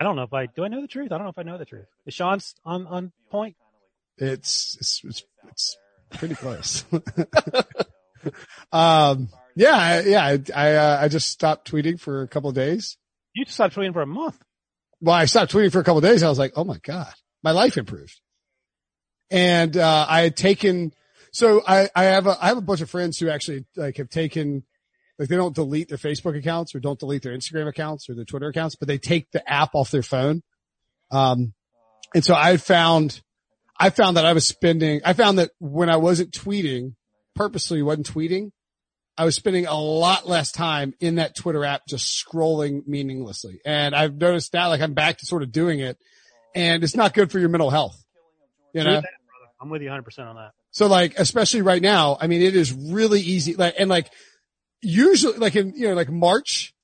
[0.01, 0.65] I don't know if I do.
[0.65, 1.13] I know the truth.
[1.13, 1.87] I don't know if I know the truth.
[2.05, 3.57] Is Sean's on on point?
[4.19, 5.77] It's, it's, it's, it's
[6.11, 6.85] pretty close.
[8.73, 12.99] um, yeah, yeah, I, I, uh, I just stopped tweeting for a couple of days.
[13.35, 14.39] You just stopped tweeting for a month.
[15.01, 16.23] Well, I stopped tweeting for a couple of days.
[16.23, 18.21] I was like, oh my God, my life improved.
[19.31, 20.93] And, uh, I had taken,
[21.33, 24.11] so I, I have a, I have a bunch of friends who actually like have
[24.11, 24.63] taken,
[25.19, 28.27] like they don't delete their Facebook accounts or don't delete their Instagram accounts or their
[28.27, 30.43] Twitter accounts, but they take the app off their phone.
[31.11, 31.55] Um,
[32.15, 33.23] and so I found,
[33.81, 36.95] I found that I was spending, I found that when I wasn't tweeting,
[37.35, 38.51] purposely wasn't tweeting,
[39.19, 43.61] I was spending a lot less time in that Twitter app just scrolling meaninglessly.
[43.65, 45.97] And I've noticed that like I'm back to sort of doing it
[46.55, 48.03] and it's not good for your mental health.
[48.73, 49.03] You know?
[49.61, 50.53] I'm with you 100 percent on that.
[50.71, 53.55] So like, especially right now, I mean, it is really easy.
[53.55, 54.11] Like, and like,
[54.83, 56.75] usually, like in, you know, like March,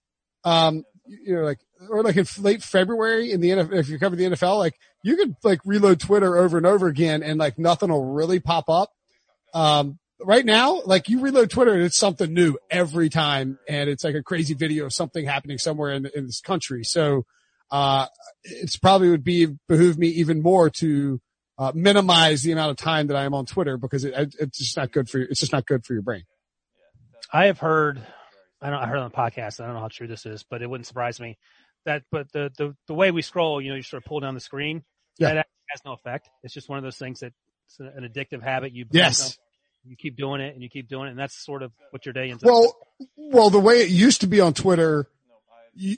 [0.45, 1.59] um, you know, like,
[1.91, 5.17] or like in late February in the NFL, if you cover the NFL, like you
[5.17, 8.91] could like reload Twitter over and over again and like nothing will really pop up.
[9.53, 13.59] Um, right now, like you reload Twitter and it's something new every time.
[13.69, 16.85] And it's like a crazy video of something happening somewhere in, in this country.
[16.85, 17.25] So,
[17.71, 18.07] uh,
[18.45, 21.21] it's probably would be behoove me even more to,
[21.59, 24.77] uh, minimize the amount of time that I am on Twitter because it, it's just
[24.77, 25.27] not good for you.
[25.31, 26.25] It's just not good for your brain.
[27.33, 28.01] I have heard,
[28.61, 29.61] I don't, I heard on the podcast.
[29.61, 31.39] I don't know how true this is, but it wouldn't surprise me
[31.85, 34.35] that, but the, the, the way we scroll, you know, you sort of pull down
[34.35, 34.83] the screen.
[35.19, 35.35] Yeah.
[35.35, 36.29] That has no effect.
[36.43, 37.33] It's just one of those things that
[37.67, 38.73] it's an addictive habit.
[38.73, 39.39] You, Yes.
[39.85, 41.11] You keep doing it and you keep doing it.
[41.11, 42.49] And that's sort of what your day ends up.
[42.49, 42.77] Well,
[43.17, 45.09] well, the way it used to be on Twitter,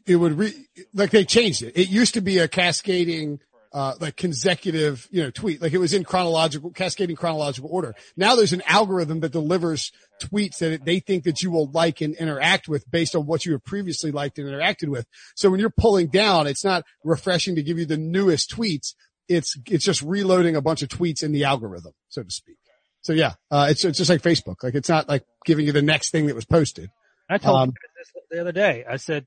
[0.07, 0.53] it would re,
[0.95, 1.77] like they changed it.
[1.77, 3.41] It used to be a cascading,
[3.73, 5.61] uh, like consecutive, you know, tweet.
[5.61, 7.95] Like it was in chronological, cascading chronological order.
[8.17, 9.91] Now there's an algorithm that delivers
[10.23, 13.53] tweets that they think that you will like and interact with based on what you
[13.53, 15.07] have previously liked and interacted with.
[15.35, 18.95] So when you're pulling down, it's not refreshing to give you the newest tweets.
[19.29, 22.57] It's, it's just reloading a bunch of tweets in the algorithm, so to speak.
[23.05, 24.63] So yeah, uh, it's, it's just like Facebook.
[24.63, 26.91] Like it's not like giving you the next thing that was posted.
[27.29, 28.85] I told Um, you this the other day.
[28.89, 29.27] I said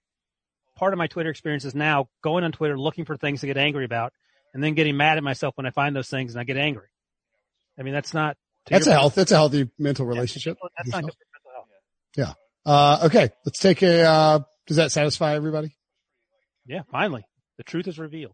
[0.75, 3.57] part of my Twitter experience is now going on Twitter looking for things to get
[3.57, 4.13] angry about,
[4.53, 6.87] and then getting mad at myself when I find those things and I get angry.
[7.79, 8.35] I mean, that's not.
[8.67, 9.15] That's a your- health.
[9.15, 10.57] That's a healthy mental relationship.
[10.77, 12.35] That's not good for mental health.
[12.65, 14.01] Uh, okay, let's take a.
[14.03, 15.73] Uh, does that satisfy everybody?
[16.65, 17.23] Yeah, finally,
[17.57, 18.33] the truth is revealed.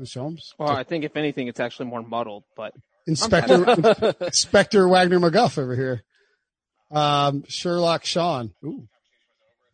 [0.00, 0.20] Mr.
[0.20, 2.72] Holmes, Well, I think if anything, it's actually more muddled, but
[3.08, 6.04] Inspector Inspector Wagner McGough over here.
[6.90, 8.52] Um, Sherlock Sean.
[8.64, 8.86] Ooh.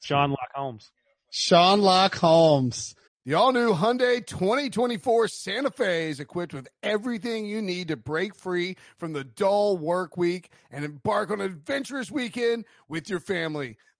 [0.03, 0.91] John Locke Holmes.
[1.31, 2.95] Sean Lock Holmes.
[3.27, 8.35] The all new Hyundai 2024 Santa Fe is equipped with everything you need to break
[8.35, 13.79] free from the dull work week and embark on an adventurous weekend with your family.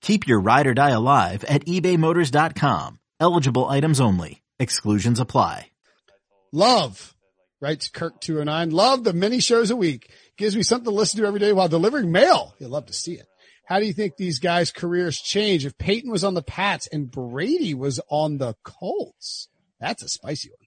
[0.00, 2.98] Keep your ride or die alive at ebaymotors.com.
[3.20, 4.42] Eligible items only.
[4.58, 5.66] Exclusions apply.
[6.52, 7.14] Love,
[7.60, 8.72] writes Kirk209.
[8.72, 10.10] Love the many shows a week.
[10.36, 12.54] Gives me something to listen to every day while delivering mail.
[12.58, 13.26] You'll love to see it.
[13.66, 17.08] How do you think these guys' careers change if Peyton was on the Pats and
[17.08, 19.48] Brady was on the Colts?
[19.78, 20.66] That's a spicy one.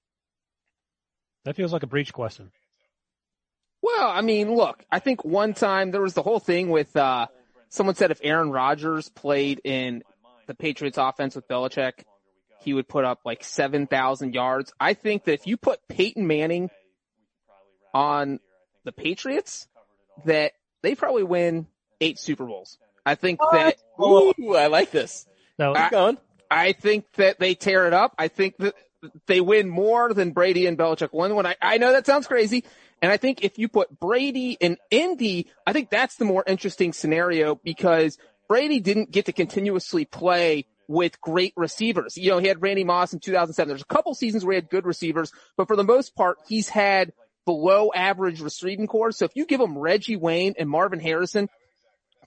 [1.43, 2.51] That feels like a Breech question.
[3.81, 7.27] Well, I mean, look, I think one time there was the whole thing with, uh,
[7.73, 10.03] someone said if Aaron Rodgers played in
[10.45, 12.03] the Patriots offense with Belichick,
[12.61, 14.71] he would put up like 7,000 yards.
[14.79, 16.69] I think that if you put Peyton Manning
[17.93, 18.39] on
[18.85, 19.67] the Patriots,
[20.25, 20.51] that
[20.83, 21.65] they probably win
[21.99, 22.77] eight Super Bowls.
[23.05, 25.25] I think that, Ooh, I like this.
[25.57, 26.17] So I- Keep going.
[26.51, 28.13] I think that they tear it up.
[28.19, 28.75] I think that
[29.25, 31.33] they win more than Brady and Belichick won.
[31.33, 32.63] When I, I know that sounds crazy.
[33.03, 36.93] And I think if you put Brady in Indy, I think that's the more interesting
[36.93, 42.17] scenario because Brady didn't get to continuously play with great receivers.
[42.17, 43.67] You know, he had Randy Moss in 2007.
[43.67, 46.69] There's a couple seasons where he had good receivers, but for the most part, he's
[46.69, 47.11] had
[47.45, 49.11] below average receiving core.
[49.11, 51.49] So if you give him Reggie Wayne and Marvin Harrison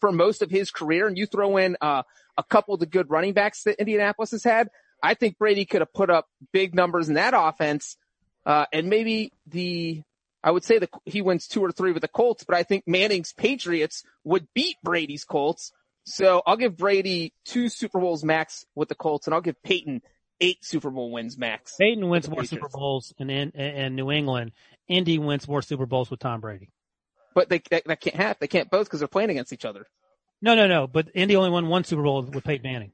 [0.03, 2.03] for most of his career and you throw in, uh,
[2.37, 4.69] a couple of the good running backs that Indianapolis has had,
[5.03, 7.97] I think Brady could have put up big numbers in that offense.
[8.45, 10.03] Uh, and maybe the,
[10.47, 12.85] I would say that he wins two or three with the Colts, but I think
[12.87, 15.73] Manning's Patriots would beat Brady's Colts.
[16.05, 20.03] So I'll give Brady two Super Bowls max with the Colts and I'll give Peyton
[20.41, 21.75] eight Super Bowl wins max.
[21.81, 22.45] Peyton wins more.
[22.45, 24.53] Super Bowls in, in, in New England.
[24.87, 26.71] Indy wins more Super Bowls with Tom Brady.
[27.35, 29.85] But they, that, that can't have, they can't both because they're playing against each other.
[30.41, 30.87] No, no, no.
[30.87, 32.93] But Indy only won one Super Bowl with Peyton Manning.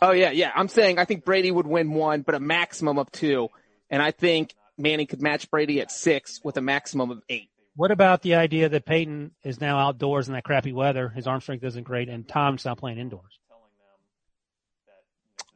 [0.00, 0.50] Oh yeah, yeah.
[0.54, 3.50] I'm saying I think Brady would win one, but a maximum of two.
[3.90, 7.50] And I think Manning could match Brady at six with a maximum of eight.
[7.74, 11.08] What about the idea that Peyton is now outdoors in that crappy weather?
[11.08, 13.38] His arm strength isn't great, and Tom's not playing indoors.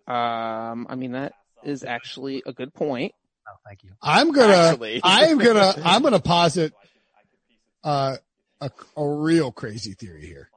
[0.07, 1.33] Um, I mean, that
[1.65, 3.13] is actually a good point.
[3.49, 3.93] Oh, thank you.
[4.01, 5.01] I'm gonna, Actually.
[5.05, 6.73] I'm gonna, I'm gonna posit,
[7.85, 8.17] uh,
[8.61, 10.51] a, a real crazy theory here.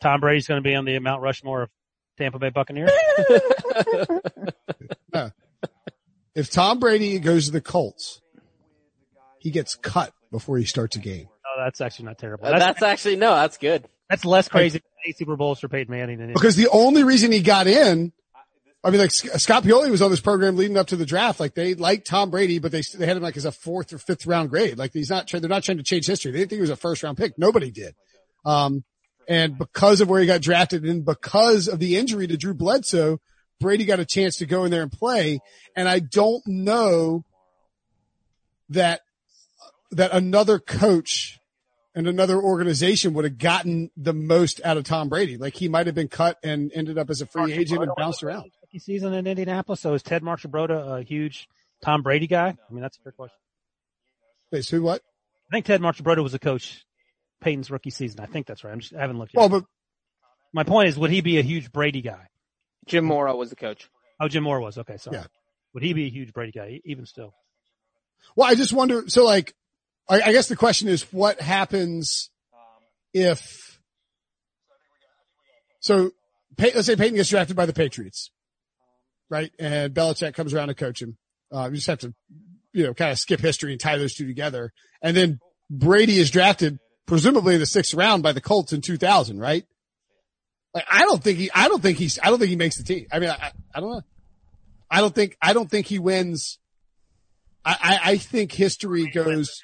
[0.00, 1.70] Tom Brady's going to be on the Mount Rushmore of
[2.18, 2.90] Tampa Bay Buccaneers.
[6.34, 8.20] If Tom Brady goes to the Colts,
[9.38, 11.28] he gets cut before he starts a game.
[11.28, 12.44] oh, that's actually not terrible.
[12.44, 13.84] That's, That's actually, no, that's good.
[14.08, 16.32] that's less crazy than eight Super Bowls for Peyton Manning than.
[16.32, 18.12] Because the only reason he got in,
[18.84, 21.40] I mean, like Scott Pioli was on this program leading up to the draft.
[21.40, 23.98] Like they liked Tom Brady, but they they had him like as a fourth or
[23.98, 24.78] fifth round grade.
[24.78, 25.28] Like he's not.
[25.30, 26.32] They're not trying to change history.
[26.32, 27.36] They didn't think he was a first round pick.
[27.38, 27.94] Nobody did.
[28.44, 28.84] Um,
[29.28, 33.20] and because of where he got drafted and because of the injury to Drew Bledsoe,
[33.60, 35.40] Brady got a chance to go in there and play.
[35.76, 37.24] And I don't know
[38.70, 39.00] that
[39.92, 41.38] that another coach
[41.94, 45.36] and another organization would have gotten the most out of Tom Brady.
[45.36, 48.22] Like he might have been cut and ended up as a free agent and bounced
[48.22, 48.50] around.
[48.78, 49.80] Season in Indianapolis.
[49.80, 51.48] So is Ted Marchibroda a huge
[51.82, 52.48] Tom Brady guy?
[52.48, 53.36] I mean, that's a fair question.
[54.52, 55.02] Wait, who what?
[55.50, 56.84] I think Ted Marchibroda was a coach
[57.40, 58.20] Peyton's rookie season.
[58.20, 58.72] I think that's right.
[58.72, 59.40] I'm just, I haven't looked yet.
[59.40, 59.64] Well, but
[60.52, 62.28] My point is, would he be a huge Brady guy?
[62.90, 63.88] Jim Mora was the coach.
[64.20, 64.76] Oh, Jim Mora was.
[64.76, 65.18] Okay, sorry.
[65.18, 65.26] Yeah.
[65.74, 67.32] Would he be a huge Brady guy, even still?
[68.36, 69.04] well, I just wonder.
[69.08, 69.54] So, like,
[70.08, 72.30] I, I guess the question is, what happens
[73.14, 73.78] if?
[75.80, 76.10] So,
[76.58, 78.30] let's say Peyton gets drafted by the Patriots,
[79.30, 79.50] right?
[79.58, 81.16] And Belichick comes around to coach him.
[81.52, 82.14] Uh, you just have to,
[82.72, 84.72] you know, kind of skip history and tie those two together.
[85.02, 85.38] And then
[85.70, 89.64] Brady is drafted, presumably in the sixth round by the Colts in 2000, right?
[90.74, 92.84] Like, I don't think he, I don't think he's, I don't think he makes the
[92.84, 93.06] team.
[93.12, 94.02] I mean, I, I don't know.
[94.90, 96.58] I don't think, I don't think he wins.
[97.64, 99.60] I, I, I think history goes,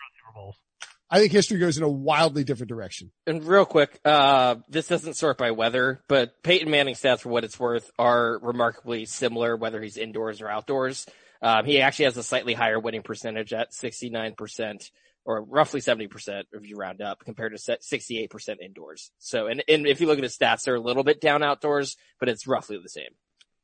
[1.08, 3.12] I think history goes in a wildly different direction.
[3.26, 7.44] And real quick, uh, this doesn't sort by weather, but Peyton Manning stats, for what
[7.44, 11.06] it's worth, are remarkably similar whether he's indoors or outdoors.
[11.40, 14.90] Um, he actually has a slightly higher winning percentage at 69%,
[15.26, 19.10] or roughly 70% if you round up, compared to 68% indoors.
[19.18, 21.96] So, and, and if you look at his stats, they're a little bit down outdoors,
[22.20, 23.10] but it's roughly the same.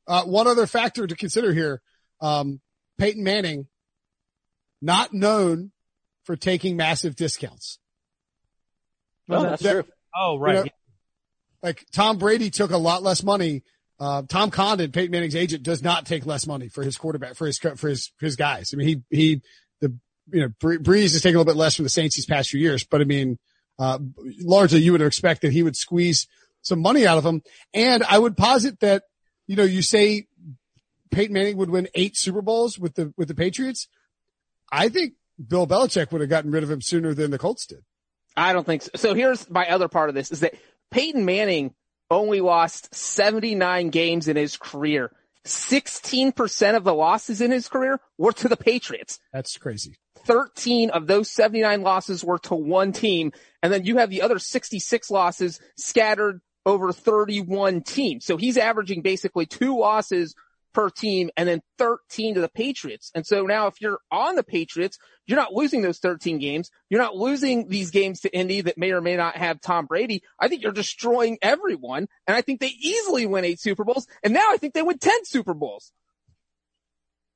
[0.05, 1.81] Uh, one other factor to consider here,
[2.19, 2.59] um,
[2.97, 3.67] Peyton Manning,
[4.81, 5.71] not known
[6.25, 7.79] for taking massive discounts.
[9.27, 9.83] Well, Well, that's that- true.
[10.15, 10.57] Oh, right.
[10.57, 10.69] You know,
[11.63, 13.63] Like Tom Brady took a lot less money.
[13.99, 17.45] Uh, Tom Condon, Peyton Manning's agent, does not take less money for his quarterback, for
[17.47, 18.71] his, for his, his guys.
[18.73, 19.41] I mean, he, he, the,
[20.31, 22.49] you know, Bree- Brees is taking a little bit less from the Saints these past
[22.49, 23.37] few years, but I mean,
[23.79, 23.99] uh,
[24.41, 26.27] largely you would expect that he would squeeze
[26.61, 27.41] some money out of them.
[27.73, 29.03] And I would posit that,
[29.47, 30.27] you know, you say
[31.11, 33.87] Peyton Manning would win eight Super Bowls with the, with the Patriots.
[34.71, 35.13] I think
[35.45, 37.83] Bill Belichick would have gotten rid of him sooner than the Colts did.
[38.35, 38.91] I don't think so.
[38.95, 40.55] So here's my other part of this is that
[40.91, 41.73] Peyton Manning
[42.09, 45.11] only lost 79 games in his career.
[45.45, 49.19] 16% of the losses in his career were to the Patriots.
[49.33, 49.97] That's crazy.
[50.25, 53.31] 13 of those 79 losses were to one team.
[53.61, 58.25] And then you have the other 66 losses scattered over 31 teams.
[58.25, 60.35] So he's averaging basically two losses
[60.73, 63.11] per team and then 13 to the Patriots.
[63.13, 66.71] And so now if you're on the Patriots, you're not losing those 13 games.
[66.89, 70.23] You're not losing these games to Indy that may or may not have Tom Brady.
[70.39, 72.07] I think you're destroying everyone.
[72.27, 74.07] And I think they easily win eight Super Bowls.
[74.23, 75.91] And now I think they win 10 Super Bowls.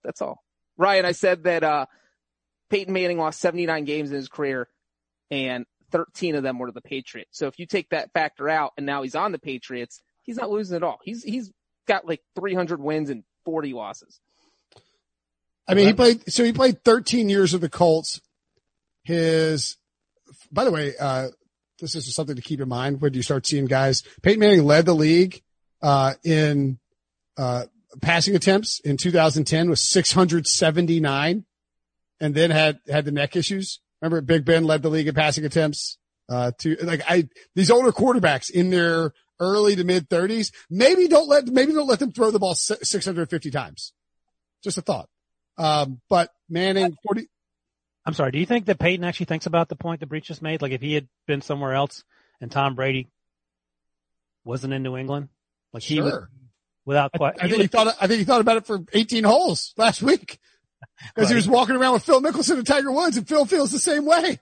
[0.03, 0.43] That's all.
[0.77, 1.85] Ryan, I said that, uh,
[2.69, 4.67] Peyton Manning lost 79 games in his career
[5.31, 7.37] and 13 of them were to the Patriots.
[7.37, 10.49] So if you take that factor out and now he's on the Patriots, he's not
[10.49, 10.99] losing at all.
[11.03, 11.51] He's, he's
[11.87, 14.19] got like 300 wins and 40 losses.
[15.67, 18.21] I mean, he played, so he played 13 years with the Colts.
[19.03, 19.77] His,
[20.51, 21.27] by the way, uh,
[21.79, 24.03] this is something to keep in mind when you start seeing guys.
[24.21, 25.41] Peyton Manning led the league,
[25.81, 26.79] uh, in,
[27.37, 27.65] uh,
[28.01, 31.45] passing attempts in 2010 was 679
[32.19, 33.79] and then had, had the neck issues.
[34.01, 35.97] Remember Big Ben led the league in passing attempts,
[36.29, 41.27] uh, to like I, these older quarterbacks in their early to mid thirties, maybe don't
[41.27, 43.93] let, maybe don't let them throw the ball 650 times.
[44.63, 45.09] Just a thought.
[45.57, 47.27] Um, but Manning 40,
[48.05, 48.31] I'm sorry.
[48.31, 50.61] Do you think that Peyton actually thinks about the point that Breech just made?
[50.61, 52.03] Like if he had been somewhere else
[52.41, 53.09] and Tom Brady
[54.43, 55.29] wasn't in New England,
[55.73, 56.29] like he would, sure.
[56.85, 57.25] without I.
[57.39, 60.39] I think he thought, I think he thought about it for 18 holes last week
[61.13, 63.79] because he was walking around with Phil Mickelson and Tiger Woods and Phil feels the
[63.79, 64.39] same way.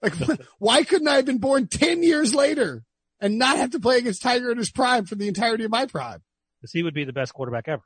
[0.00, 0.14] Like,
[0.58, 2.84] why couldn't I have been born 10 years later
[3.20, 5.86] and not have to play against Tiger in his prime for the entirety of my
[5.86, 6.22] prime?
[6.60, 7.82] Because he would be the best quarterback ever.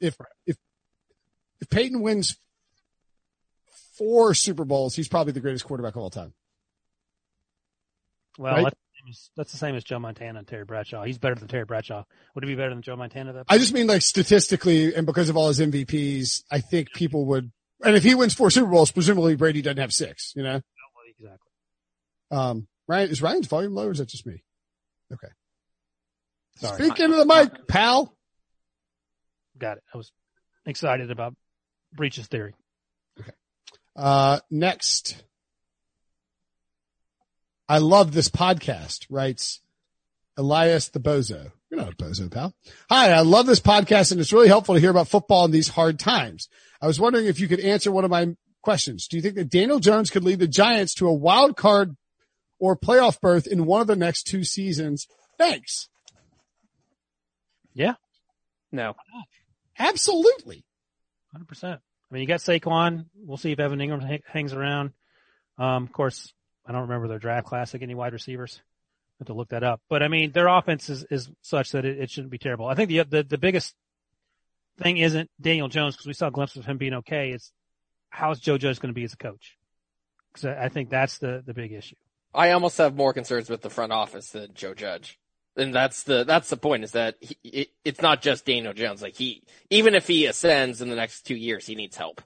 [0.00, 0.56] If, if,
[1.60, 2.36] if Peyton wins
[3.96, 6.32] four Super Bowls, he's probably the greatest quarterback of all time.
[8.38, 8.74] Well, Right.
[9.08, 11.04] That's, the same as- that's the same as Joe Montana and Terry Bradshaw.
[11.04, 12.04] He's better than Terry Bradshaw.
[12.34, 13.32] Would he be better than Joe Montana?
[13.32, 17.26] That I just mean like statistically and because of all his MVPs, I think people
[17.26, 17.50] would,
[17.84, 20.60] and if he wins four Super Bowls, presumably Brady doesn't have six, you know?
[21.18, 21.50] exactly.
[22.30, 24.42] Um, Ryan, is Ryan's volume low or is that just me?
[25.12, 25.32] Okay.
[26.56, 26.76] Sorry.
[26.76, 28.14] Speak into the mic, pal.
[29.58, 29.82] Got it.
[29.92, 30.12] I was
[30.66, 31.34] excited about
[31.94, 32.54] Breech's theory.
[33.96, 35.22] Uh, next.
[37.68, 39.60] I love this podcast, writes
[40.36, 41.52] Elias the Bozo.
[41.70, 42.54] You're not a bozo, pal.
[42.88, 45.68] Hi, I love this podcast and it's really helpful to hear about football in these
[45.68, 46.48] hard times.
[46.80, 49.06] I was wondering if you could answer one of my questions.
[49.06, 51.94] Do you think that Daniel Jones could lead the Giants to a wild card
[52.58, 55.06] or playoff berth in one of the next two seasons?
[55.36, 55.88] Thanks.
[57.74, 57.94] Yeah.
[58.72, 58.94] No.
[59.78, 60.64] Absolutely.
[61.32, 61.80] Hundred percent.
[62.10, 63.06] I mean, you got Saquon.
[63.14, 64.92] We'll see if Evan Engram ha- hangs around.
[65.58, 66.32] Um, of course,
[66.68, 68.60] I don't remember their draft class, like any wide receivers.
[68.60, 69.80] I have to look that up.
[69.88, 72.66] But I mean, their offense is, is such that it, it shouldn't be terrible.
[72.66, 73.74] I think the, the, the biggest
[74.78, 77.30] thing isn't Daniel Jones because we saw glimpses of him being okay.
[77.30, 77.50] It's
[78.10, 79.56] how's Joe Judge going to be as a coach?
[80.30, 81.96] Because I, I think that's the, the big issue.
[82.34, 85.18] I almost have more concerns with the front office than Joe Judge.
[85.56, 89.00] And that's the, that's the point is that he, it, it's not just Daniel Jones.
[89.00, 92.20] Like he, even if he ascends in the next two years, he needs help.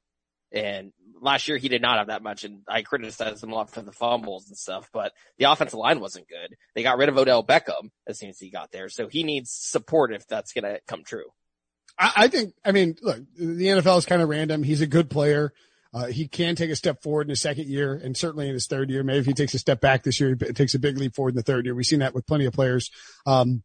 [0.53, 3.71] And last year he did not have that much and I criticized him a lot
[3.71, 6.57] for the fumbles and stuff, but the offensive line wasn't good.
[6.75, 8.89] They got rid of Odell Beckham as soon as he got there.
[8.89, 11.27] So he needs support if that's going to come true.
[11.99, 14.63] I, I think, I mean, look, the NFL is kind of random.
[14.63, 15.53] He's a good player.
[15.95, 18.67] Uh, he can take a step forward in his second year and certainly in his
[18.67, 19.03] third year.
[19.03, 21.31] Maybe if he takes a step back this year, he takes a big leap forward
[21.31, 21.75] in the third year.
[21.75, 22.91] We've seen that with plenty of players.
[23.27, 23.63] Um,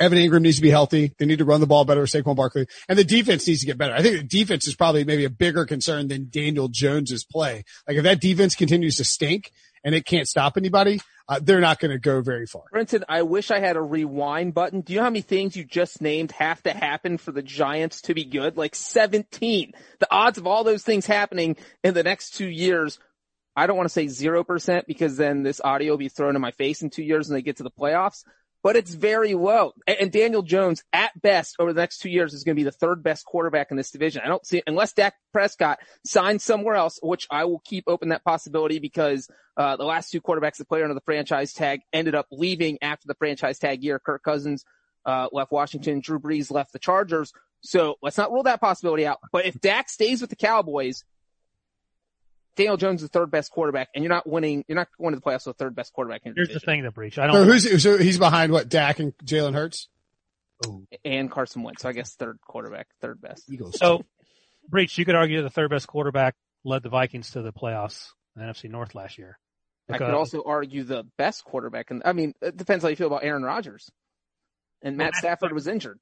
[0.00, 1.12] Evan Engram needs to be healthy.
[1.18, 2.66] They need to run the ball better with Saquon Barkley.
[2.88, 3.92] And the defense needs to get better.
[3.92, 7.64] I think the defense is probably maybe a bigger concern than Daniel Jones's play.
[7.86, 9.52] Like if that defense continues to stink
[9.84, 12.62] and it can't stop anybody, uh, they're not going to go very far.
[12.72, 14.80] Brenton, I wish I had a rewind button.
[14.80, 18.00] Do you know how many things you just named have to happen for the Giants
[18.02, 18.56] to be good?
[18.56, 19.72] Like 17.
[19.98, 22.98] The odds of all those things happening in the next two years,
[23.54, 26.52] I don't want to say 0% because then this audio will be thrown in my
[26.52, 28.24] face in two years when they get to the playoffs
[28.62, 29.72] but it's very low.
[29.86, 32.72] And Daniel Jones, at best, over the next two years, is going to be the
[32.72, 34.22] third best quarterback in this division.
[34.24, 38.24] I don't see, unless Dak Prescott signs somewhere else, which I will keep open that
[38.24, 42.26] possibility because, uh, the last two quarterbacks that played under the franchise tag ended up
[42.30, 43.98] leaving after the franchise tag year.
[43.98, 44.64] Kirk Cousins,
[45.04, 46.00] uh, left Washington.
[46.00, 47.32] Drew Brees left the Chargers.
[47.62, 49.18] So let's not rule that possibility out.
[49.32, 51.04] But if Dak stays with the Cowboys,
[52.56, 54.64] Daniel Jones is the third best quarterback, and you're not winning.
[54.68, 56.22] You're not going to the playoffs with the third best quarterback.
[56.24, 56.60] In Here's division.
[56.66, 57.18] the thing, the Breech.
[57.18, 57.46] I don't.
[57.46, 58.68] who's, so he's behind what?
[58.68, 59.88] Dak and Jalen Hurts?
[61.04, 61.82] and Carson Wentz.
[61.82, 63.50] So I guess third quarterback, third best.
[63.50, 63.78] Eagles.
[63.78, 64.04] So,
[64.68, 64.98] Breech.
[64.98, 66.34] You could argue the third best quarterback
[66.64, 69.38] led the Vikings to the playoffs, in the NFC North last year.
[69.88, 72.96] I could uh, also argue the best quarterback, and I mean, it depends how you
[72.96, 73.90] feel about Aaron Rodgers.
[74.82, 75.98] And Matt Well, Stafford was injured.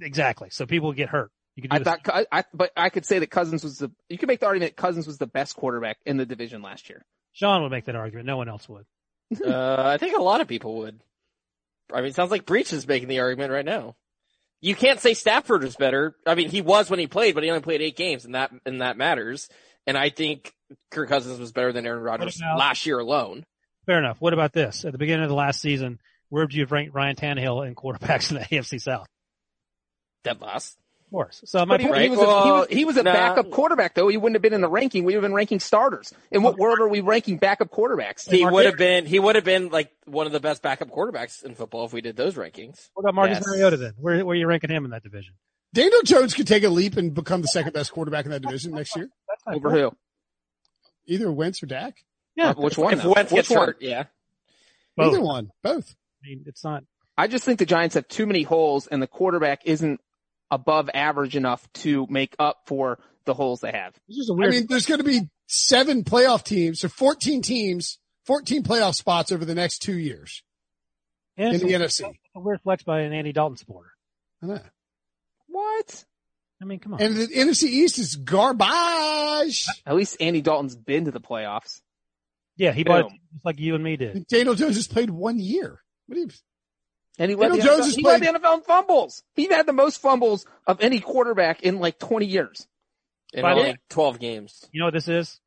[0.00, 0.48] exactly.
[0.50, 1.30] So people get hurt.
[1.56, 3.78] You could do I the- thought, I, I, but I could say that Cousins was
[3.78, 3.90] the.
[4.08, 6.88] You could make the argument that Cousins was the best quarterback in the division last
[6.88, 7.04] year.
[7.32, 8.26] Sean would make that argument.
[8.26, 8.84] No one else would.
[9.44, 11.00] Uh, I think a lot of people would.
[11.92, 13.96] I mean, it sounds like Breech is making the argument right now.
[14.60, 16.14] You can't say Stafford is better.
[16.26, 18.52] I mean, he was when he played, but he only played eight games, and that
[18.64, 19.48] and that matters.
[19.86, 20.54] And I think
[20.90, 23.44] Kirk Cousins was better than Aaron Rodgers last year alone.
[23.86, 24.20] Fair enough.
[24.20, 24.84] What about this?
[24.84, 25.98] At the beginning of the last season,
[26.28, 29.06] where would you have ranked Ryan Tannehill in quarterbacks in the AFC South?
[30.22, 30.78] Dead last.
[31.06, 31.42] Of course.
[31.44, 33.12] So my But he, point, he was a, he was, he was a nah.
[33.12, 34.08] backup quarterback though.
[34.08, 35.04] He wouldn't have been in the ranking.
[35.04, 36.12] We would have been ranking starters.
[36.32, 38.28] In what world are we ranking backup quarterbacks?
[38.28, 39.06] He would have been.
[39.06, 42.00] He would have been like one of the best backup quarterbacks in football if we
[42.00, 42.88] did those rankings.
[42.94, 43.46] what about Marcus Yes.
[43.46, 43.92] Mariota then?
[43.98, 45.34] Where, where are you ranking him in that division?
[45.72, 48.72] Daniel Jones could take a leap and become the second best quarterback in that division
[48.72, 49.08] next year.
[49.28, 49.78] That's Over fair.
[49.90, 49.96] who?
[51.06, 51.96] Either Wentz or Dak.
[52.36, 52.50] Yeah.
[52.50, 52.94] Uh, which one?
[52.94, 53.04] If?
[53.04, 53.66] Wentz Which gets one?
[53.68, 54.04] hurt, yeah.
[54.96, 55.14] Both.
[55.14, 55.50] Either one.
[55.62, 55.94] Both.
[56.24, 56.84] I mean, it's not.
[57.18, 60.00] I just think the Giants have too many holes and the quarterback isn't
[60.54, 63.94] above average enough to make up for the holes they have.
[64.08, 64.50] It's just a I weird.
[64.52, 69.44] mean, there's going to be seven playoff teams, so 14 teams, 14 playoff spots over
[69.44, 70.42] the next two years
[71.36, 72.08] and in the a, NFC.
[72.08, 73.90] it's a weird flex by an Andy Dalton supporter.
[74.42, 74.60] I know.
[75.48, 76.04] What?
[76.62, 77.02] I mean, come on.
[77.02, 79.66] And the NFC East is garbage.
[79.86, 81.80] At least Andy Dalton's been to the playoffs.
[82.56, 84.26] yeah, he bought it just like you and me did.
[84.28, 85.80] Daniel Jones just played one year.
[86.06, 86.28] What do you?
[87.18, 89.22] And he led, the Daniel Jones NFL, has he led played- the NFL in fumbles.
[89.34, 92.66] He had the most fumbles of any quarterback in like 20 years.
[93.32, 94.64] In By only way- twelve games.
[94.72, 95.40] You know what this is?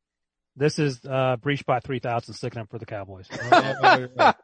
[0.56, 3.28] This is uh, Breech by three thousand sticking up for the Cowboys.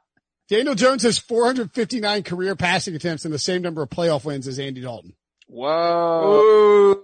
[0.48, 4.58] Daniel Jones has 459 career passing attempts and the same number of playoff wins as
[4.58, 5.14] Andy Dalton.
[5.48, 7.02] Whoa.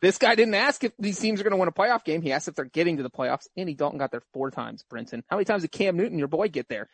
[0.00, 2.22] This guy didn't ask if these teams are going to win a playoff game.
[2.22, 3.48] He asked if they're getting to the playoffs.
[3.56, 5.22] Andy Dalton got there four times, Brinson.
[5.28, 6.88] How many times did Cam Newton, your boy, get there?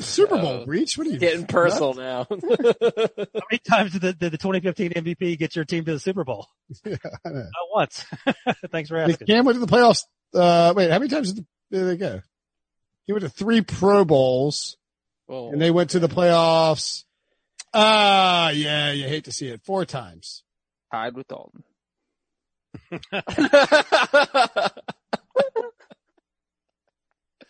[0.00, 0.98] Super Bowl Uh, Breech.
[0.98, 2.26] What are you Getting personal now.
[2.30, 6.24] How many times did the, did the 2015 MVP get your team to the Super
[6.24, 6.46] Bowl?
[6.86, 6.98] I know.
[7.24, 8.04] Not once.
[8.70, 9.26] Thanks for asking.
[9.26, 10.04] Cam went to the playoffs.
[10.34, 12.20] Uh, wait, how many times did, the, did they go?
[13.06, 14.76] He went to three Pro Bowls
[15.26, 17.04] Well, and they went to the playoffs.
[17.74, 19.62] Ah, yeah, you hate to see it.
[19.64, 20.44] Four times.
[20.92, 21.64] Tied with Dalton.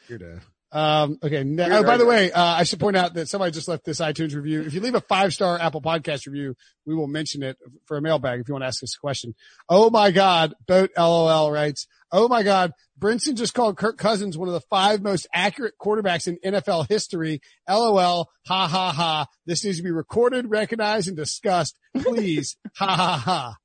[0.08, 0.42] Weirdo.
[0.72, 1.44] Um, okay.
[1.44, 4.00] Weird oh, by the way, uh, I should point out that somebody just left this
[4.00, 4.62] iTunes review.
[4.62, 6.56] If you leave a five star Apple podcast review,
[6.86, 9.34] we will mention it for a mailbag if you want to ask us a question.
[9.68, 10.54] Oh my God.
[10.66, 12.72] Boat LOL writes, Oh my God.
[12.98, 17.42] Brinson just called Kirk Cousins one of the five most accurate quarterbacks in NFL history.
[17.68, 18.30] LOL.
[18.46, 19.26] Ha ha ha.
[19.44, 21.78] This needs to be recorded, recognized, and discussed.
[21.96, 22.56] Please.
[22.76, 23.56] ha ha ha.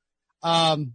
[0.44, 0.94] Um,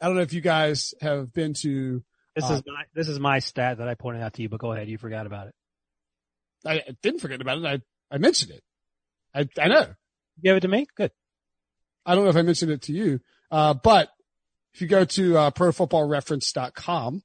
[0.00, 2.02] I don't know if you guys have been to
[2.36, 4.72] This is my, this is my stat that I pointed out to you, but go
[4.72, 4.88] ahead.
[4.88, 5.54] You forgot about it.
[6.64, 7.66] I I didn't forget about it.
[7.66, 8.62] I, I mentioned it.
[9.34, 9.86] I, I know.
[10.36, 10.86] You gave it to me?
[10.96, 11.10] Good.
[12.06, 13.20] I don't know if I mentioned it to you.
[13.50, 14.10] Uh, but
[14.74, 17.22] if you go to, uh, profootballreference.com,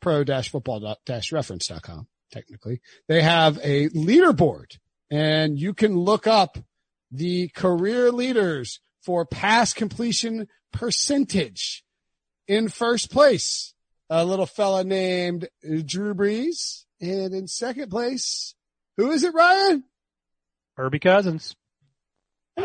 [0.00, 2.80] pro-football-reference.com, technically.
[3.08, 4.78] They have a leaderboard
[5.10, 6.58] and you can look up
[7.10, 11.84] the career leaders for pass completion percentage.
[12.46, 13.74] In first place,
[14.10, 15.48] a little fella named
[15.84, 16.84] Drew Brees.
[17.00, 18.54] And in second place,
[18.96, 19.84] who is it, Ryan?
[20.76, 21.54] Herbie Cousins.
[22.56, 22.64] Oh,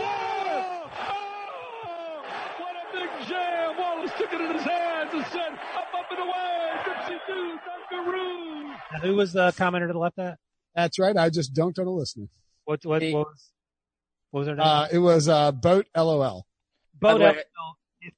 [2.60, 3.78] what a big jam.
[3.78, 6.72] Wallace took it in his hands and said, up, up and away.
[7.08, 7.60] 52,
[7.96, 8.64] Dunkaroo.
[8.94, 10.38] Now, who was the commenter to the left that?
[10.76, 11.16] That's right.
[11.16, 12.28] I just dunked on a listener.
[12.66, 13.52] What, what, what was,
[14.32, 14.66] what was her name?
[14.66, 16.20] Uh, it was, uh, Boat LOL.
[16.20, 16.46] Boat
[17.00, 17.44] by the way-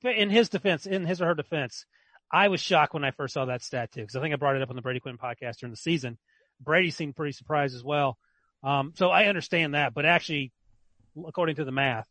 [0.04, 1.86] Devil- in his defense, in his or her defense,
[2.32, 4.56] I was shocked when I first saw that stat too, because I think I brought
[4.56, 6.18] it up on the Brady Quinn podcast during the season.
[6.60, 8.18] Brady seemed pretty surprised as well.
[8.64, 10.52] Um, so I understand that, but actually,
[11.28, 12.08] according to the math,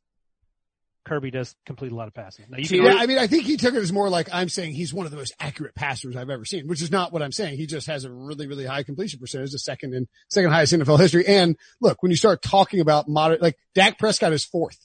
[1.05, 2.47] Kirby does complete a lot of passing.
[2.49, 4.49] Now you can Two- I mean, I think he took it as more like I'm
[4.49, 7.23] saying he's one of the most accurate passers I've ever seen, which is not what
[7.23, 7.59] I'm saying.
[7.59, 10.99] He just has a really, really high completion percentage, the second and second highest NFL
[10.99, 11.27] history.
[11.27, 14.79] And look, when you start talking about modern, like Dak Prescott is fourth.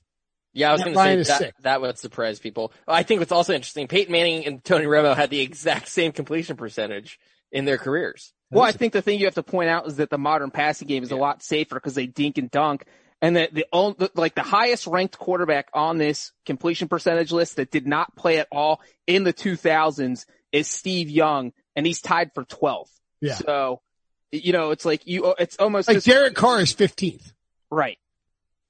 [0.53, 2.71] Yeah, I was going to say that, that would surprise people.
[2.87, 6.57] I think what's also interesting, Peyton Manning and Tony Romo had the exact same completion
[6.57, 7.19] percentage
[7.51, 8.33] in their careers.
[8.51, 10.87] Well, I think the thing you have to point out is that the modern passing
[10.87, 12.83] game is a lot safer because they dink and dunk.
[13.21, 17.57] And the, the, on- the like the highest ranked quarterback on this completion percentage list
[17.57, 22.31] that did not play at all in the 2000s is Steve Young, and he's tied
[22.33, 22.89] for 12th.
[23.21, 23.35] Yeah.
[23.35, 23.81] So,
[24.31, 27.33] you know, it's like you, it's almost Like just, Derek Carr is 15th.
[27.69, 27.97] right.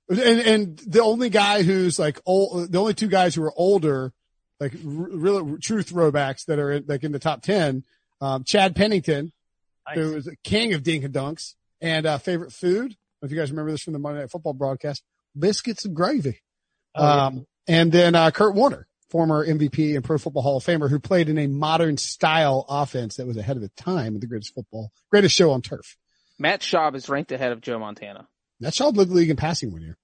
[0.10, 4.12] And, and the only guy who's like old, the only two guys who are older,
[4.60, 7.84] like r- real true throwbacks that are in, like in the top 10,
[8.20, 9.32] um, Chad Pennington,
[9.94, 12.78] who was a king of dink and dunks and, uh, favorite food.
[12.78, 12.92] I don't
[13.22, 15.04] know if you guys remember this from the Monday Night Football broadcast,
[15.38, 16.42] biscuits and gravy.
[16.96, 17.26] Oh, yeah.
[17.26, 21.00] Um, and then, uh, Kurt Warner, former MVP and Pro Football Hall of Famer who
[21.00, 24.56] played in a modern style offense that was ahead of its time in the greatest
[24.56, 25.98] football, greatest show on turf.
[26.40, 28.28] Matt Schaub is ranked ahead of Joe Montana.
[28.60, 29.98] That's Child League League in passing one year.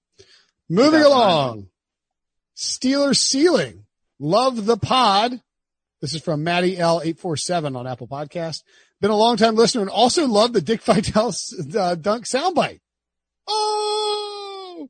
[0.68, 1.12] Moving 2009.
[1.12, 1.68] along.
[2.56, 3.84] Steelers ceiling.
[4.18, 5.40] Love the pod.
[6.00, 8.62] This is from Maddie L847 on Apple Podcast.
[9.00, 11.32] Been a long time listener and also love the Dick Vitale
[11.78, 12.80] uh, dunk soundbite.
[13.46, 14.88] Oh!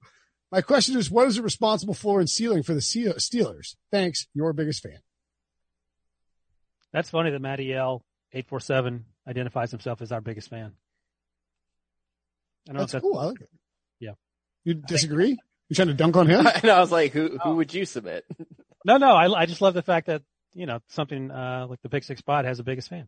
[0.53, 3.75] My question is, what is the responsible floor and ceiling for the Ste- Steelers?
[3.91, 4.27] Thanks.
[4.33, 4.99] Your biggest fan.
[6.93, 10.73] That's funny that Matty L eight four seven identifies himself as our biggest fan.
[12.69, 13.19] I don't know if That's that's cool.
[13.19, 13.49] I like it.
[14.01, 14.13] Yeah.
[14.65, 15.39] You disagree?
[15.69, 16.47] You're trying to dunk on him?
[16.63, 18.25] And I was like, who, who would you submit?
[18.85, 19.13] no, no.
[19.15, 20.23] I, I just love the fact that
[20.55, 23.07] you know something uh, like the Pick Six Pod has the biggest fan.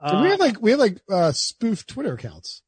[0.00, 2.62] Uh, we have like we have like uh spoof Twitter accounts.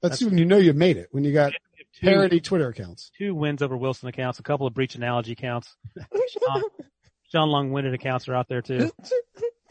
[0.00, 1.08] That's, That's- when you know you made it.
[1.12, 1.52] When you got
[2.00, 3.10] two, parody Twitter accounts.
[3.16, 5.76] two wins over Wilson accounts, a couple of Breech analogy accounts.
[5.96, 6.62] Sean,
[7.30, 8.90] Sean long-winded accounts are out there too.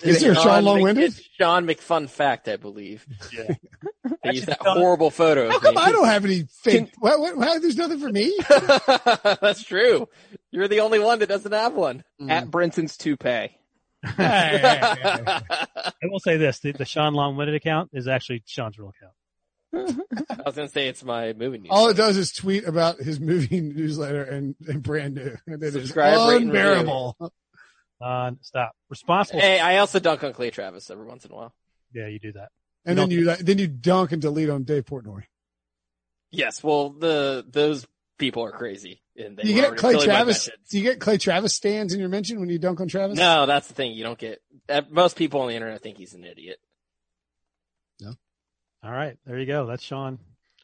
[0.01, 1.03] Is there a Sean Sean Long-Winded?
[1.03, 3.05] Mc- it's Sean McFun fact, I believe.
[3.33, 3.55] Yeah.
[4.23, 5.49] They used that Sean- horrible photo.
[5.49, 5.81] How come me.
[5.81, 6.91] I don't have any fake?
[6.99, 8.35] What, what, why, there's nothing for me.
[9.41, 10.07] That's true.
[10.51, 12.03] You're the only one that doesn't have one.
[12.27, 13.27] At Brinson's toupee.
[14.03, 15.23] Hey, hey, hey, hey.
[15.49, 19.13] I will say this: the, the Sean long-winded account is actually Sean's real account.
[20.29, 21.69] I was gonna say it's my movie news.
[21.69, 25.37] All it does is tweet about his movie newsletter and, and brand new.
[25.47, 27.15] And it is Subscribe, rate, and unbearable.
[28.03, 28.71] Uh, stop.
[28.89, 29.39] Responsible.
[29.39, 31.53] Hey, I also dunk on Clay Travis every once in a while.
[31.93, 32.49] Yeah, you do that.
[32.85, 35.23] And then you then you dunk and delete on Dave Portnoy.
[36.31, 37.85] Yes, well, the those
[38.17, 39.01] people are crazy.
[39.17, 40.49] And they you get Clay Travis?
[40.69, 43.17] Do you get Clay Travis stands in your mention when you dunk on Travis?
[43.17, 43.91] No, that's the thing.
[43.91, 44.41] You don't get.
[44.69, 46.57] uh, Most people on the internet think he's an idiot.
[47.99, 48.13] No.
[48.83, 49.65] All right, there you go.
[49.67, 50.17] That's Sean,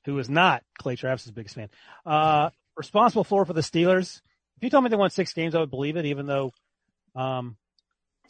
[0.06, 1.70] who is not Clay Travis's biggest fan.
[2.06, 4.22] Uh, responsible floor for the Steelers.
[4.58, 6.52] If you told me they won six games, I would believe it, even though,
[7.16, 7.58] um,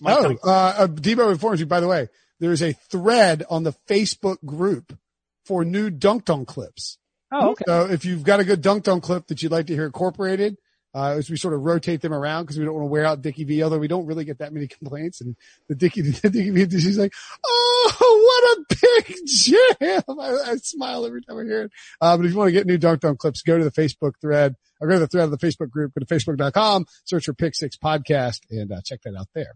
[0.02, 2.10] Mike Oh, Tomlin- uh, uh, Debo informs you, by the way,
[2.40, 4.98] there is a thread on the Facebook group
[5.46, 6.98] for new dunked on clips.
[7.32, 7.64] oh, okay.
[7.68, 10.58] So if you've got a good dunked on clip that you'd like to hear incorporated,
[10.98, 13.22] uh, as we sort of rotate them around because we don't want to wear out
[13.22, 15.22] Dickie V, although we don't really get that many complaints.
[15.22, 15.36] And
[15.68, 17.14] the Dickie, the Dickie V, she's like,
[17.46, 20.04] Oh, what a big jam.
[20.20, 21.72] I, I smile every time I hear it.
[22.02, 24.14] Uh, but if you want to get new dunked on clips, go to the Facebook
[24.22, 27.34] thread or go to the thread of the Facebook group, go to facebook.com, search for
[27.34, 29.54] Pick Six Podcast and uh, check that out there.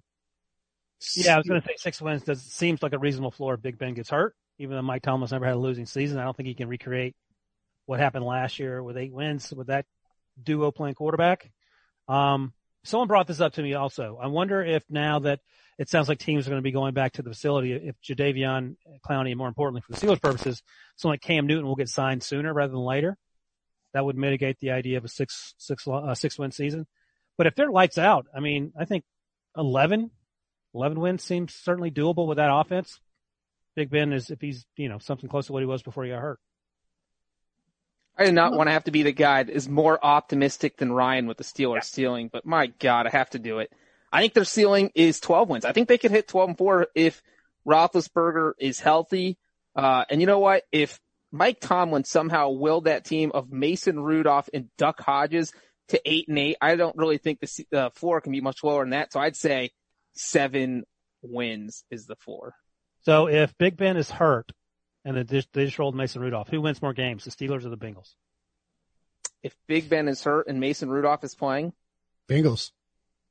[1.15, 3.61] Yeah, I was going to say six wins does seems like a reasonable floor if
[3.61, 4.35] Big Ben gets hurt.
[4.59, 7.15] Even though Mike Tomlin's never had a losing season, I don't think he can recreate
[7.85, 9.85] what happened last year with eight wins with that
[10.41, 11.51] duo playing quarterback.
[12.07, 14.19] Um, someone brought this up to me also.
[14.21, 15.39] I wonder if now that
[15.77, 18.75] it sounds like teams are going to be going back to the facility, if Jadeveon
[19.07, 20.61] Clowney, and more importantly for the Steelers purposes,
[20.95, 23.17] someone like Cam Newton will get signed sooner rather than later.
[23.93, 26.87] That would mitigate the idea of a six six uh, six win season.
[27.37, 29.03] But if they're lights out, I mean, I think
[29.57, 30.11] 11,
[30.73, 32.99] 11 wins seems certainly doable with that offense.
[33.75, 36.09] Big Ben is if he's you know something close to what he was before he
[36.09, 36.39] got hurt.
[38.17, 40.91] I do not want to have to be the guy that is more optimistic than
[40.91, 43.71] Ryan with the Steelers ceiling, but my God, I have to do it.
[44.11, 45.65] I think their ceiling is 12 wins.
[45.65, 47.21] I think they could hit 12 and 4 if
[47.65, 49.37] Roethlisberger is healthy.
[49.75, 50.63] Uh, and you know what?
[50.71, 50.99] If
[51.31, 55.53] Mike Tomlin somehow willed that team of Mason Rudolph and Duck Hodges
[55.87, 58.83] to 8 and 8, I don't really think the uh, floor can be much lower
[58.83, 59.13] than that.
[59.13, 59.71] So I'd say
[60.13, 60.83] seven
[61.21, 62.53] wins is the floor.
[63.01, 64.51] So if Big Ben is hurt
[65.05, 67.69] and they just, they just rolled Mason Rudolph, who wins more games, the Steelers or
[67.69, 68.13] the Bengals?
[69.43, 71.73] If Big Ben is hurt and Mason Rudolph is playing,
[72.29, 72.71] Bengals.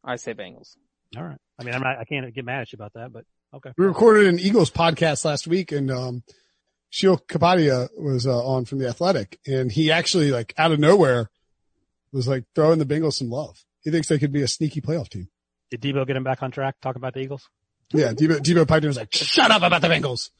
[0.02, 0.76] I say Bengals.
[1.16, 1.38] All right.
[1.58, 3.24] I mean, I'm not, I can't get mad at you about that, but
[3.54, 3.72] okay.
[3.76, 6.22] We recorded an Eagles podcast last week and, um,
[6.92, 11.30] Sheil Kapadia was uh, on from the Athletic, and he actually like out of nowhere
[12.12, 13.64] was like throwing the Bengals some love.
[13.82, 15.28] He thinks they could be a sneaky playoff team.
[15.70, 16.76] Did Debo get him back on track?
[16.80, 17.48] Talk about the Eagles.
[17.92, 20.30] Yeah, Debo, Debo Piper was like, "Shut up about the Bengals."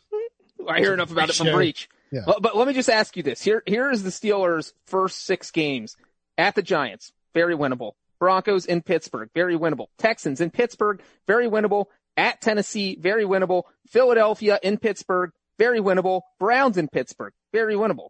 [0.68, 1.57] I hear enough about it from Sure.
[1.57, 1.89] Breech.
[2.12, 2.22] Yeah.
[2.26, 3.41] But, but let me just ask you this.
[3.43, 5.97] Here, here is the Steelers' first six games
[6.37, 7.12] at the Giants.
[7.35, 7.93] Very winnable.
[8.18, 9.31] Broncos in Pittsburgh.
[9.35, 9.87] Very winnable.
[9.99, 11.01] Texans in Pittsburgh.
[11.26, 11.87] Very winnable.
[12.16, 12.97] At Tennessee.
[13.01, 13.62] Very winnable.
[13.89, 15.31] Philadelphia in Pittsburgh.
[15.59, 16.22] Very winnable.
[16.39, 17.33] Browns in Pittsburgh.
[17.53, 18.09] Very winnable.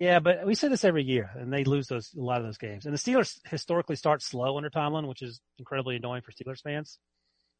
[0.00, 2.56] Yeah, but we say this every year, and they lose those a lot of those
[2.56, 2.86] games.
[2.86, 6.98] And the Steelers historically start slow under Tomlin, which is incredibly annoying for Steelers fans.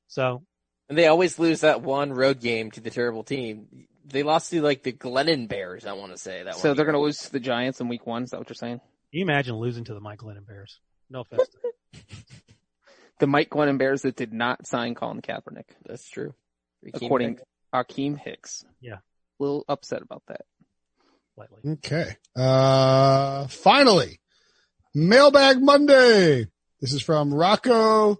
[0.08, 0.42] So
[0.88, 3.86] And they always lose that one road game to the terrible team.
[4.06, 6.86] They lost to like the Glennon Bears, I want to say that So one they're
[6.86, 8.22] going to lose to the Giants in week one.
[8.24, 8.78] Is that what you're saying?
[8.78, 10.80] can you imagine losing to the Mike Glennon Bears?
[11.10, 11.46] No offense.
[13.20, 16.32] The Mike Glennon Bears that did not sign Colin Kaepernick, That's true.
[16.82, 17.44] Raheem according Pick.
[17.44, 18.64] to Akiem Hicks.
[18.80, 18.94] Yeah.
[18.94, 19.00] A
[19.38, 20.46] little upset about that.
[21.40, 21.72] Slightly.
[21.72, 22.16] Okay.
[22.36, 24.20] Uh, finally,
[24.94, 26.46] Mailbag Monday.
[26.82, 28.18] This is from Rocco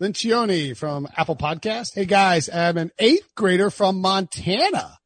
[0.00, 1.90] Lincioni from Apple Podcast.
[1.94, 4.96] Hey guys, I'm an eighth grader from Montana.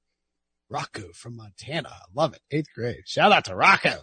[0.70, 1.88] Rocco from Montana.
[1.88, 2.40] I love it.
[2.52, 3.02] Eighth grade.
[3.06, 4.02] Shout out to Rocco.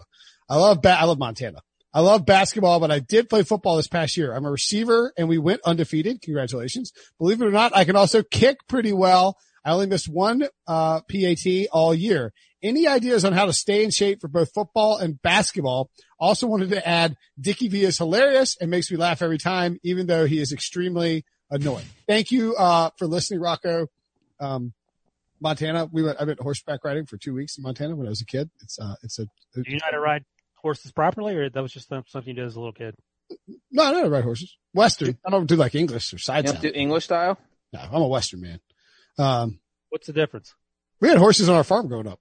[0.50, 1.62] I love ba- I love Montana.
[1.94, 4.34] I love basketball, but I did play football this past year.
[4.34, 6.20] I'm a receiver and we went undefeated.
[6.20, 6.92] Congratulations.
[7.18, 9.38] Believe it or not, I can also kick pretty well.
[9.64, 12.34] I only missed one, uh, PAT all year.
[12.62, 15.90] Any ideas on how to stay in shape for both football and basketball?
[16.18, 20.06] Also wanted to add Dickie V is hilarious and makes me laugh every time, even
[20.06, 21.84] though he is extremely annoying.
[22.08, 23.88] Thank you, uh, for listening, Rocco.
[24.40, 24.72] Um,
[25.40, 28.22] Montana, we went, I went horseback riding for two weeks in Montana when I was
[28.22, 28.50] a kid.
[28.62, 30.24] It's, uh, it's a, Do you know how to ride
[30.56, 32.94] horses properly, or that was just something you did as a little kid?
[33.70, 34.56] no, I don't ride horses.
[34.72, 35.18] Western.
[35.26, 37.38] I don't do like English or side You don't do English style?
[37.72, 38.60] No, I'm a Western man.
[39.18, 40.54] Um, What's the difference?
[41.00, 42.20] we had horses on our farm growing up.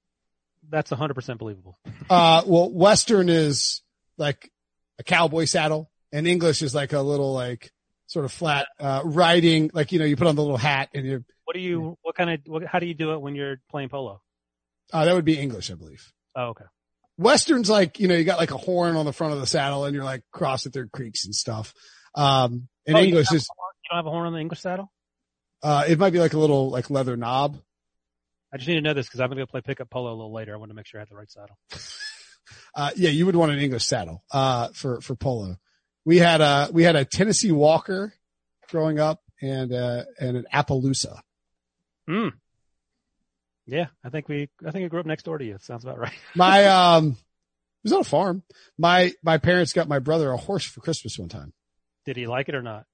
[0.70, 1.78] That's 100% believable.
[2.08, 3.82] Uh, well, Western is
[4.18, 4.52] like
[5.00, 7.72] a cowboy saddle and English is like a little like
[8.06, 11.04] sort of flat, uh, riding, like, you know, you put on the little hat and
[11.04, 11.24] you're.
[11.46, 13.90] What do you, what kind of, what, how do you do it when you're playing
[13.90, 14.22] polo?
[14.94, 16.12] uh, that would be English, I believe.
[16.36, 16.66] Oh, okay.
[17.18, 19.86] Western's like, you know, you got like a horn on the front of the saddle
[19.86, 21.74] and you're like crossing through creeks and stuff.
[22.14, 24.92] Um, and Oh, English is, You don't have a horn on the English saddle?
[25.64, 27.58] uh, it might be like a little like leather knob.
[28.56, 30.16] I just need to know this because I'm going to go play pickup polo a
[30.16, 30.54] little later.
[30.54, 31.58] I want to make sure I have the right saddle.
[32.76, 35.56] Uh, yeah, you would want an English saddle, uh, for, for polo.
[36.04, 38.14] We had a, we had a Tennessee Walker
[38.70, 41.22] growing up and, uh, and an Appaloosa.
[42.08, 42.28] Hmm.
[43.66, 45.56] Yeah, I think we, I think I grew up next door to you.
[45.56, 46.14] It sounds about right.
[46.36, 47.18] My, um, it
[47.86, 48.44] was on a farm.
[48.78, 51.52] My, my parents got my brother a horse for Christmas one time.
[52.06, 52.86] Did he like it or not?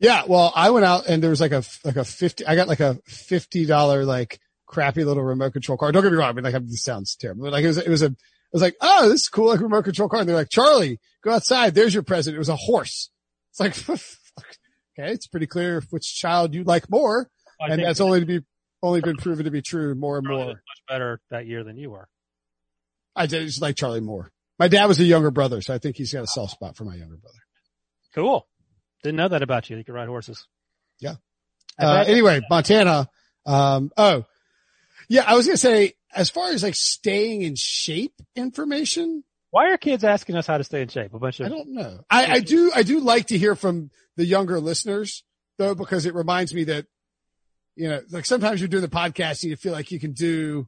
[0.00, 0.24] Yeah.
[0.26, 2.80] Well, I went out and there was like a, like a 50, I got like
[2.80, 4.40] a $50 like
[4.72, 5.92] crappy little remote control car.
[5.92, 6.30] Don't get me wrong.
[6.30, 8.16] I mean, like, this sounds terrible, like it was, it was a, it
[8.52, 10.20] was like, oh, this is cool, like remote control car.
[10.20, 11.74] And they're like, Charlie, go outside.
[11.74, 12.34] There's your present.
[12.34, 13.10] It was a horse.
[13.50, 17.30] It's like, okay, it's pretty clear which child you like more.
[17.60, 18.40] I and that's only to be,
[18.82, 20.52] only been proven to be true more and Charlie more.
[20.54, 22.08] much better that year than you were.
[23.14, 24.32] I did just like Charlie more.
[24.58, 26.84] My dad was a younger brother, so I think he's got a soft spot for
[26.84, 27.38] my younger brother.
[28.14, 28.46] Cool.
[29.02, 29.76] Didn't know that about you.
[29.76, 30.46] You could ride horses.
[31.00, 31.14] Yeah.
[31.78, 33.08] Uh, anyway, Montana.
[33.46, 34.24] Um, oh,
[35.08, 39.70] yeah, I was going to say, as far as like staying in shape information, Why
[39.70, 41.14] are kids asking us how to stay in shape?
[41.14, 42.00] A bunch of I don't know.
[42.10, 45.24] I, I do, I do like to hear from the younger listeners
[45.58, 46.86] though, because it reminds me that,
[47.76, 50.66] you know, like sometimes you're doing the podcast and you feel like you can do,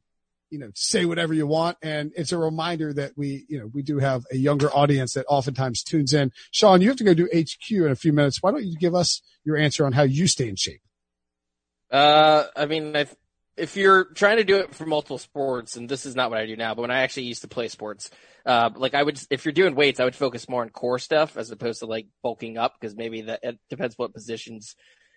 [0.49, 1.77] you know, say whatever you want.
[1.81, 5.25] And it's a reminder that we, you know, we do have a younger audience that
[5.27, 6.31] oftentimes tunes in.
[6.51, 8.41] Sean, you have to go do HQ in a few minutes.
[8.41, 10.81] Why don't you give us your answer on how you stay in shape?
[11.91, 13.15] Uh, I mean, if,
[13.57, 16.45] if you're trying to do it for multiple sports, and this is not what I
[16.45, 18.09] do now, but when I actually used to play sports,
[18.45, 21.37] uh, like I would, if you're doing weights, I would focus more on core stuff
[21.37, 24.75] as opposed to like bulking up because maybe that it depends what positions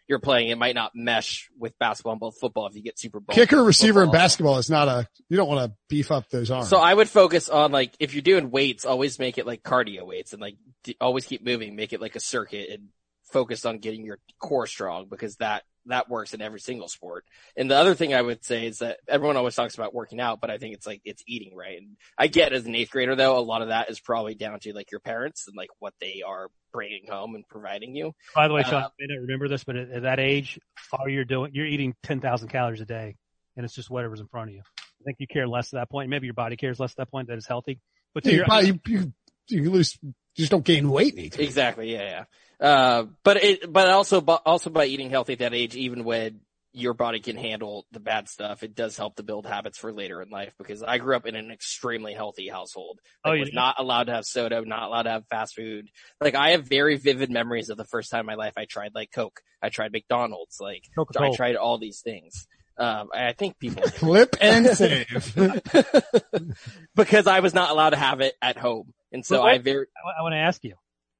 [0.08, 3.20] you're playing, it might not mesh with basketball and both football if you get super
[3.20, 6.50] bulky Kicker, receiver, and basketball is not a, you don't want to beef up those
[6.50, 6.70] arms.
[6.70, 10.06] So I would focus on like if you're doing weights, always make it like cardio
[10.06, 12.88] weights and like d- always keep moving, make it like a circuit and
[13.24, 17.24] focus on getting your core strong because that that works in every single sport.
[17.56, 20.40] And the other thing I would say is that everyone always talks about working out,
[20.40, 21.78] but I think it's like it's eating right.
[21.78, 24.60] And I get as an eighth grader though, a lot of that is probably down
[24.60, 28.12] to like your parents and like what they are bringing home and providing you.
[28.34, 30.58] By the way, Sean, Uh, you may not remember this, but at, at that age,
[30.92, 33.16] all you're doing, you're eating 10,000 calories a day
[33.56, 34.62] and it's just whatever's in front of you.
[34.78, 36.08] I think you care less at that point.
[36.10, 37.80] Maybe your body cares less at that point that it's healthy.
[38.14, 39.12] But to you, your, probably, you, you,
[39.48, 39.98] you lose,
[40.38, 41.46] you just don't gain weight in eighth grade.
[41.48, 41.92] Exactly.
[41.92, 42.24] Yeah.
[42.60, 42.66] Yeah.
[42.66, 46.40] Uh, but it, but also, also by eating healthy at that age, even when
[46.72, 50.22] your body can handle the bad stuff, it does help to build habits for later
[50.22, 53.00] in life because I grew up in an extremely healthy household.
[53.24, 55.88] Oh, Like, you was not allowed to have soda, not allowed to have fast food.
[56.20, 58.94] Like I have very vivid memories of the first time in my life I tried
[58.94, 59.40] like Coke.
[59.60, 60.58] I tried McDonald's.
[60.60, 61.32] Like Coca-Cola.
[61.32, 62.46] I tried all these things.
[62.78, 65.34] Um, I think people Clip and save.
[66.94, 68.92] because I was not allowed to have it at home.
[69.12, 69.86] And so But I very,
[70.18, 70.74] I, want to ask you,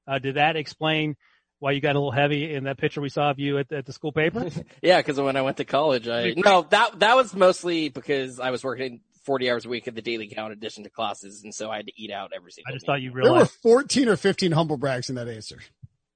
[0.07, 1.15] uh, did that explain
[1.59, 3.85] why you got a little heavy in that picture we saw of you at, at
[3.85, 4.49] the school paper?
[4.81, 8.51] Yeah, because when I went to college, I no that that was mostly because I
[8.51, 11.53] was working forty hours a week at the Daily Cal in addition to classes, and
[11.53, 12.71] so I had to eat out every single.
[12.71, 12.73] Day.
[12.73, 12.95] I just meal.
[12.95, 15.59] thought you There were 14 or 15 humble brags in that answer.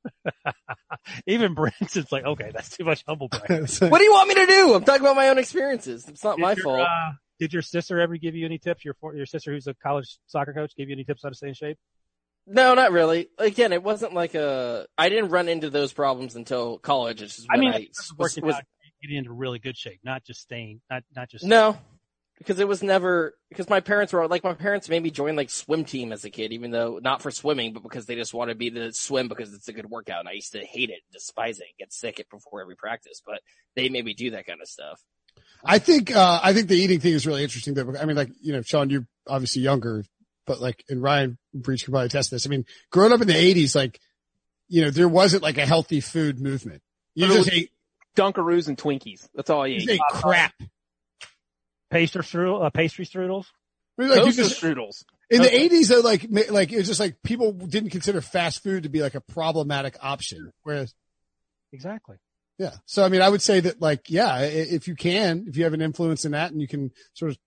[1.27, 3.69] even Brinson's like, okay, that's too much humble brag.
[3.79, 4.73] What do you want me to do?
[4.73, 6.07] I'm talking about my own experiences.
[6.07, 6.81] It's not my your, fault.
[6.81, 8.85] uh, did your sister ever give you any tips?
[8.85, 11.49] Your your sister, who's a college soccer coach, give you any tips how to stay
[11.49, 11.77] in shape?
[12.45, 13.29] No, not really.
[13.37, 14.85] Again, it wasn't like a.
[14.97, 17.21] I didn't run into those problems until college.
[17.21, 18.63] It's just I mean, I in terms of was, working was out,
[19.01, 21.77] getting into really good shape, not just staying, not not just no,
[22.37, 25.49] because it was never because my parents were like my parents made me join like
[25.49, 28.57] swim team as a kid, even though not for swimming, but because they just wanted
[28.57, 30.21] me to swim because it's a good workout.
[30.21, 33.21] And I used to hate it, despise it, get sick it before every practice.
[33.25, 33.39] But
[33.75, 35.01] they made me do that kind of stuff.
[35.65, 37.95] I think, uh, I think the eating thing is really interesting though.
[37.99, 40.03] I mean, like, you know, Sean, you're obviously younger,
[40.45, 42.45] but like, and Ryan Breech could probably test this.
[42.45, 43.99] I mean, growing up in the eighties, like,
[44.67, 46.81] you know, there wasn't like a healthy food movement.
[47.15, 47.71] You just ate,
[48.15, 49.27] Dunkaroos and Twinkies.
[49.33, 49.87] That's all you you ate.
[49.87, 50.53] just ate crap.
[51.91, 53.45] pastry strudel, uh, pastry strudels.
[53.97, 55.03] I mean, like, just, strudels.
[55.29, 58.83] in the eighties though, like, like, it was just like people didn't consider fast food
[58.83, 60.51] to be like a problematic option.
[60.63, 60.93] Whereas,
[61.71, 62.17] Exactly.
[62.57, 62.73] Yeah.
[62.85, 65.73] So, I mean, I would say that like, yeah, if you can, if you have
[65.73, 67.37] an influence in that and you can sort of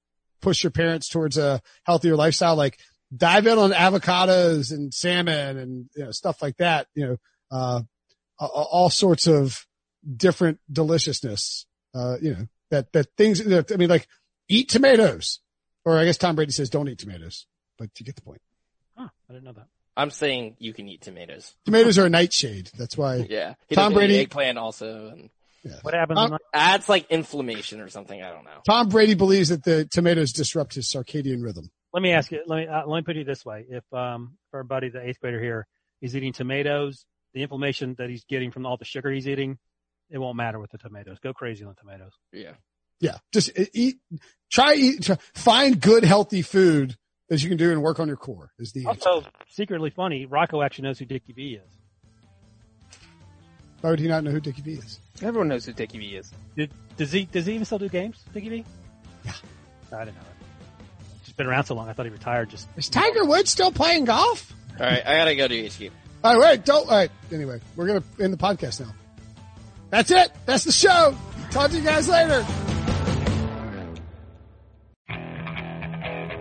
[0.41, 2.79] push your parents towards a healthier lifestyle, like
[3.17, 7.17] dive in on avocados and salmon and you know, stuff like that, you know,
[7.51, 7.83] uh,
[8.39, 9.67] all sorts of
[10.17, 14.09] different deliciousness, uh, you know, that, that things, I mean, like
[14.49, 15.41] eat tomatoes
[15.85, 17.47] or I guess Tom Brady says don't eat tomatoes,
[17.79, 18.43] but you get the point.
[18.97, 19.69] Huh, I didn't know that.
[19.97, 21.55] I'm saying you can eat tomatoes.
[21.65, 22.71] Tomatoes are a nightshade.
[22.77, 25.31] That's why Yeah, He Tom doesn't eat Brady- eggplant also, and
[25.83, 26.19] What happens?
[26.19, 28.23] Um, when adds like inflammation or something.
[28.23, 28.61] I don't know.
[28.69, 31.71] Tom Brady believes that the tomatoes disrupt his circadian rhythm.
[31.93, 32.43] let me ask you.
[32.47, 35.03] Let me uh, let me put it this way: If um, for our buddy, the
[35.07, 35.67] eighth grader here,
[36.01, 39.59] he's eating tomatoes, the inflammation that he's getting from all the sugar he's eating,
[40.11, 41.19] it won't matter with the tomatoes.
[41.23, 42.13] Go crazy on the tomatoes.
[42.33, 42.53] Yeah.
[42.99, 43.97] Yeah, just eat,
[44.51, 46.97] try eat, try, find good healthy food
[47.29, 49.09] that you can do and work on your core is the answer.
[49.09, 52.99] Also, secretly funny, Rocco actually knows who Dickie V is.
[53.81, 55.01] Why would he not know who Dickie V is?
[55.23, 56.33] Everyone knows who Dickie V is.
[56.57, 58.65] Did, does he does he even still do games, Dickie V?
[59.25, 59.33] Yeah.
[59.93, 61.25] I didn't know that.
[61.25, 62.51] Just been around so long, I thought he retired.
[62.51, 64.53] Just Is Tiger Woods still playing golf?
[64.79, 65.93] All right, I gotta go to HQ.
[66.25, 66.89] All right, wait, don't.
[66.89, 68.95] All right, anyway, we're gonna end the podcast now.
[69.91, 70.31] That's it.
[70.47, 71.17] That's the show.
[71.51, 72.45] Talk to you guys later.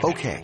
[0.04, 0.44] Okay,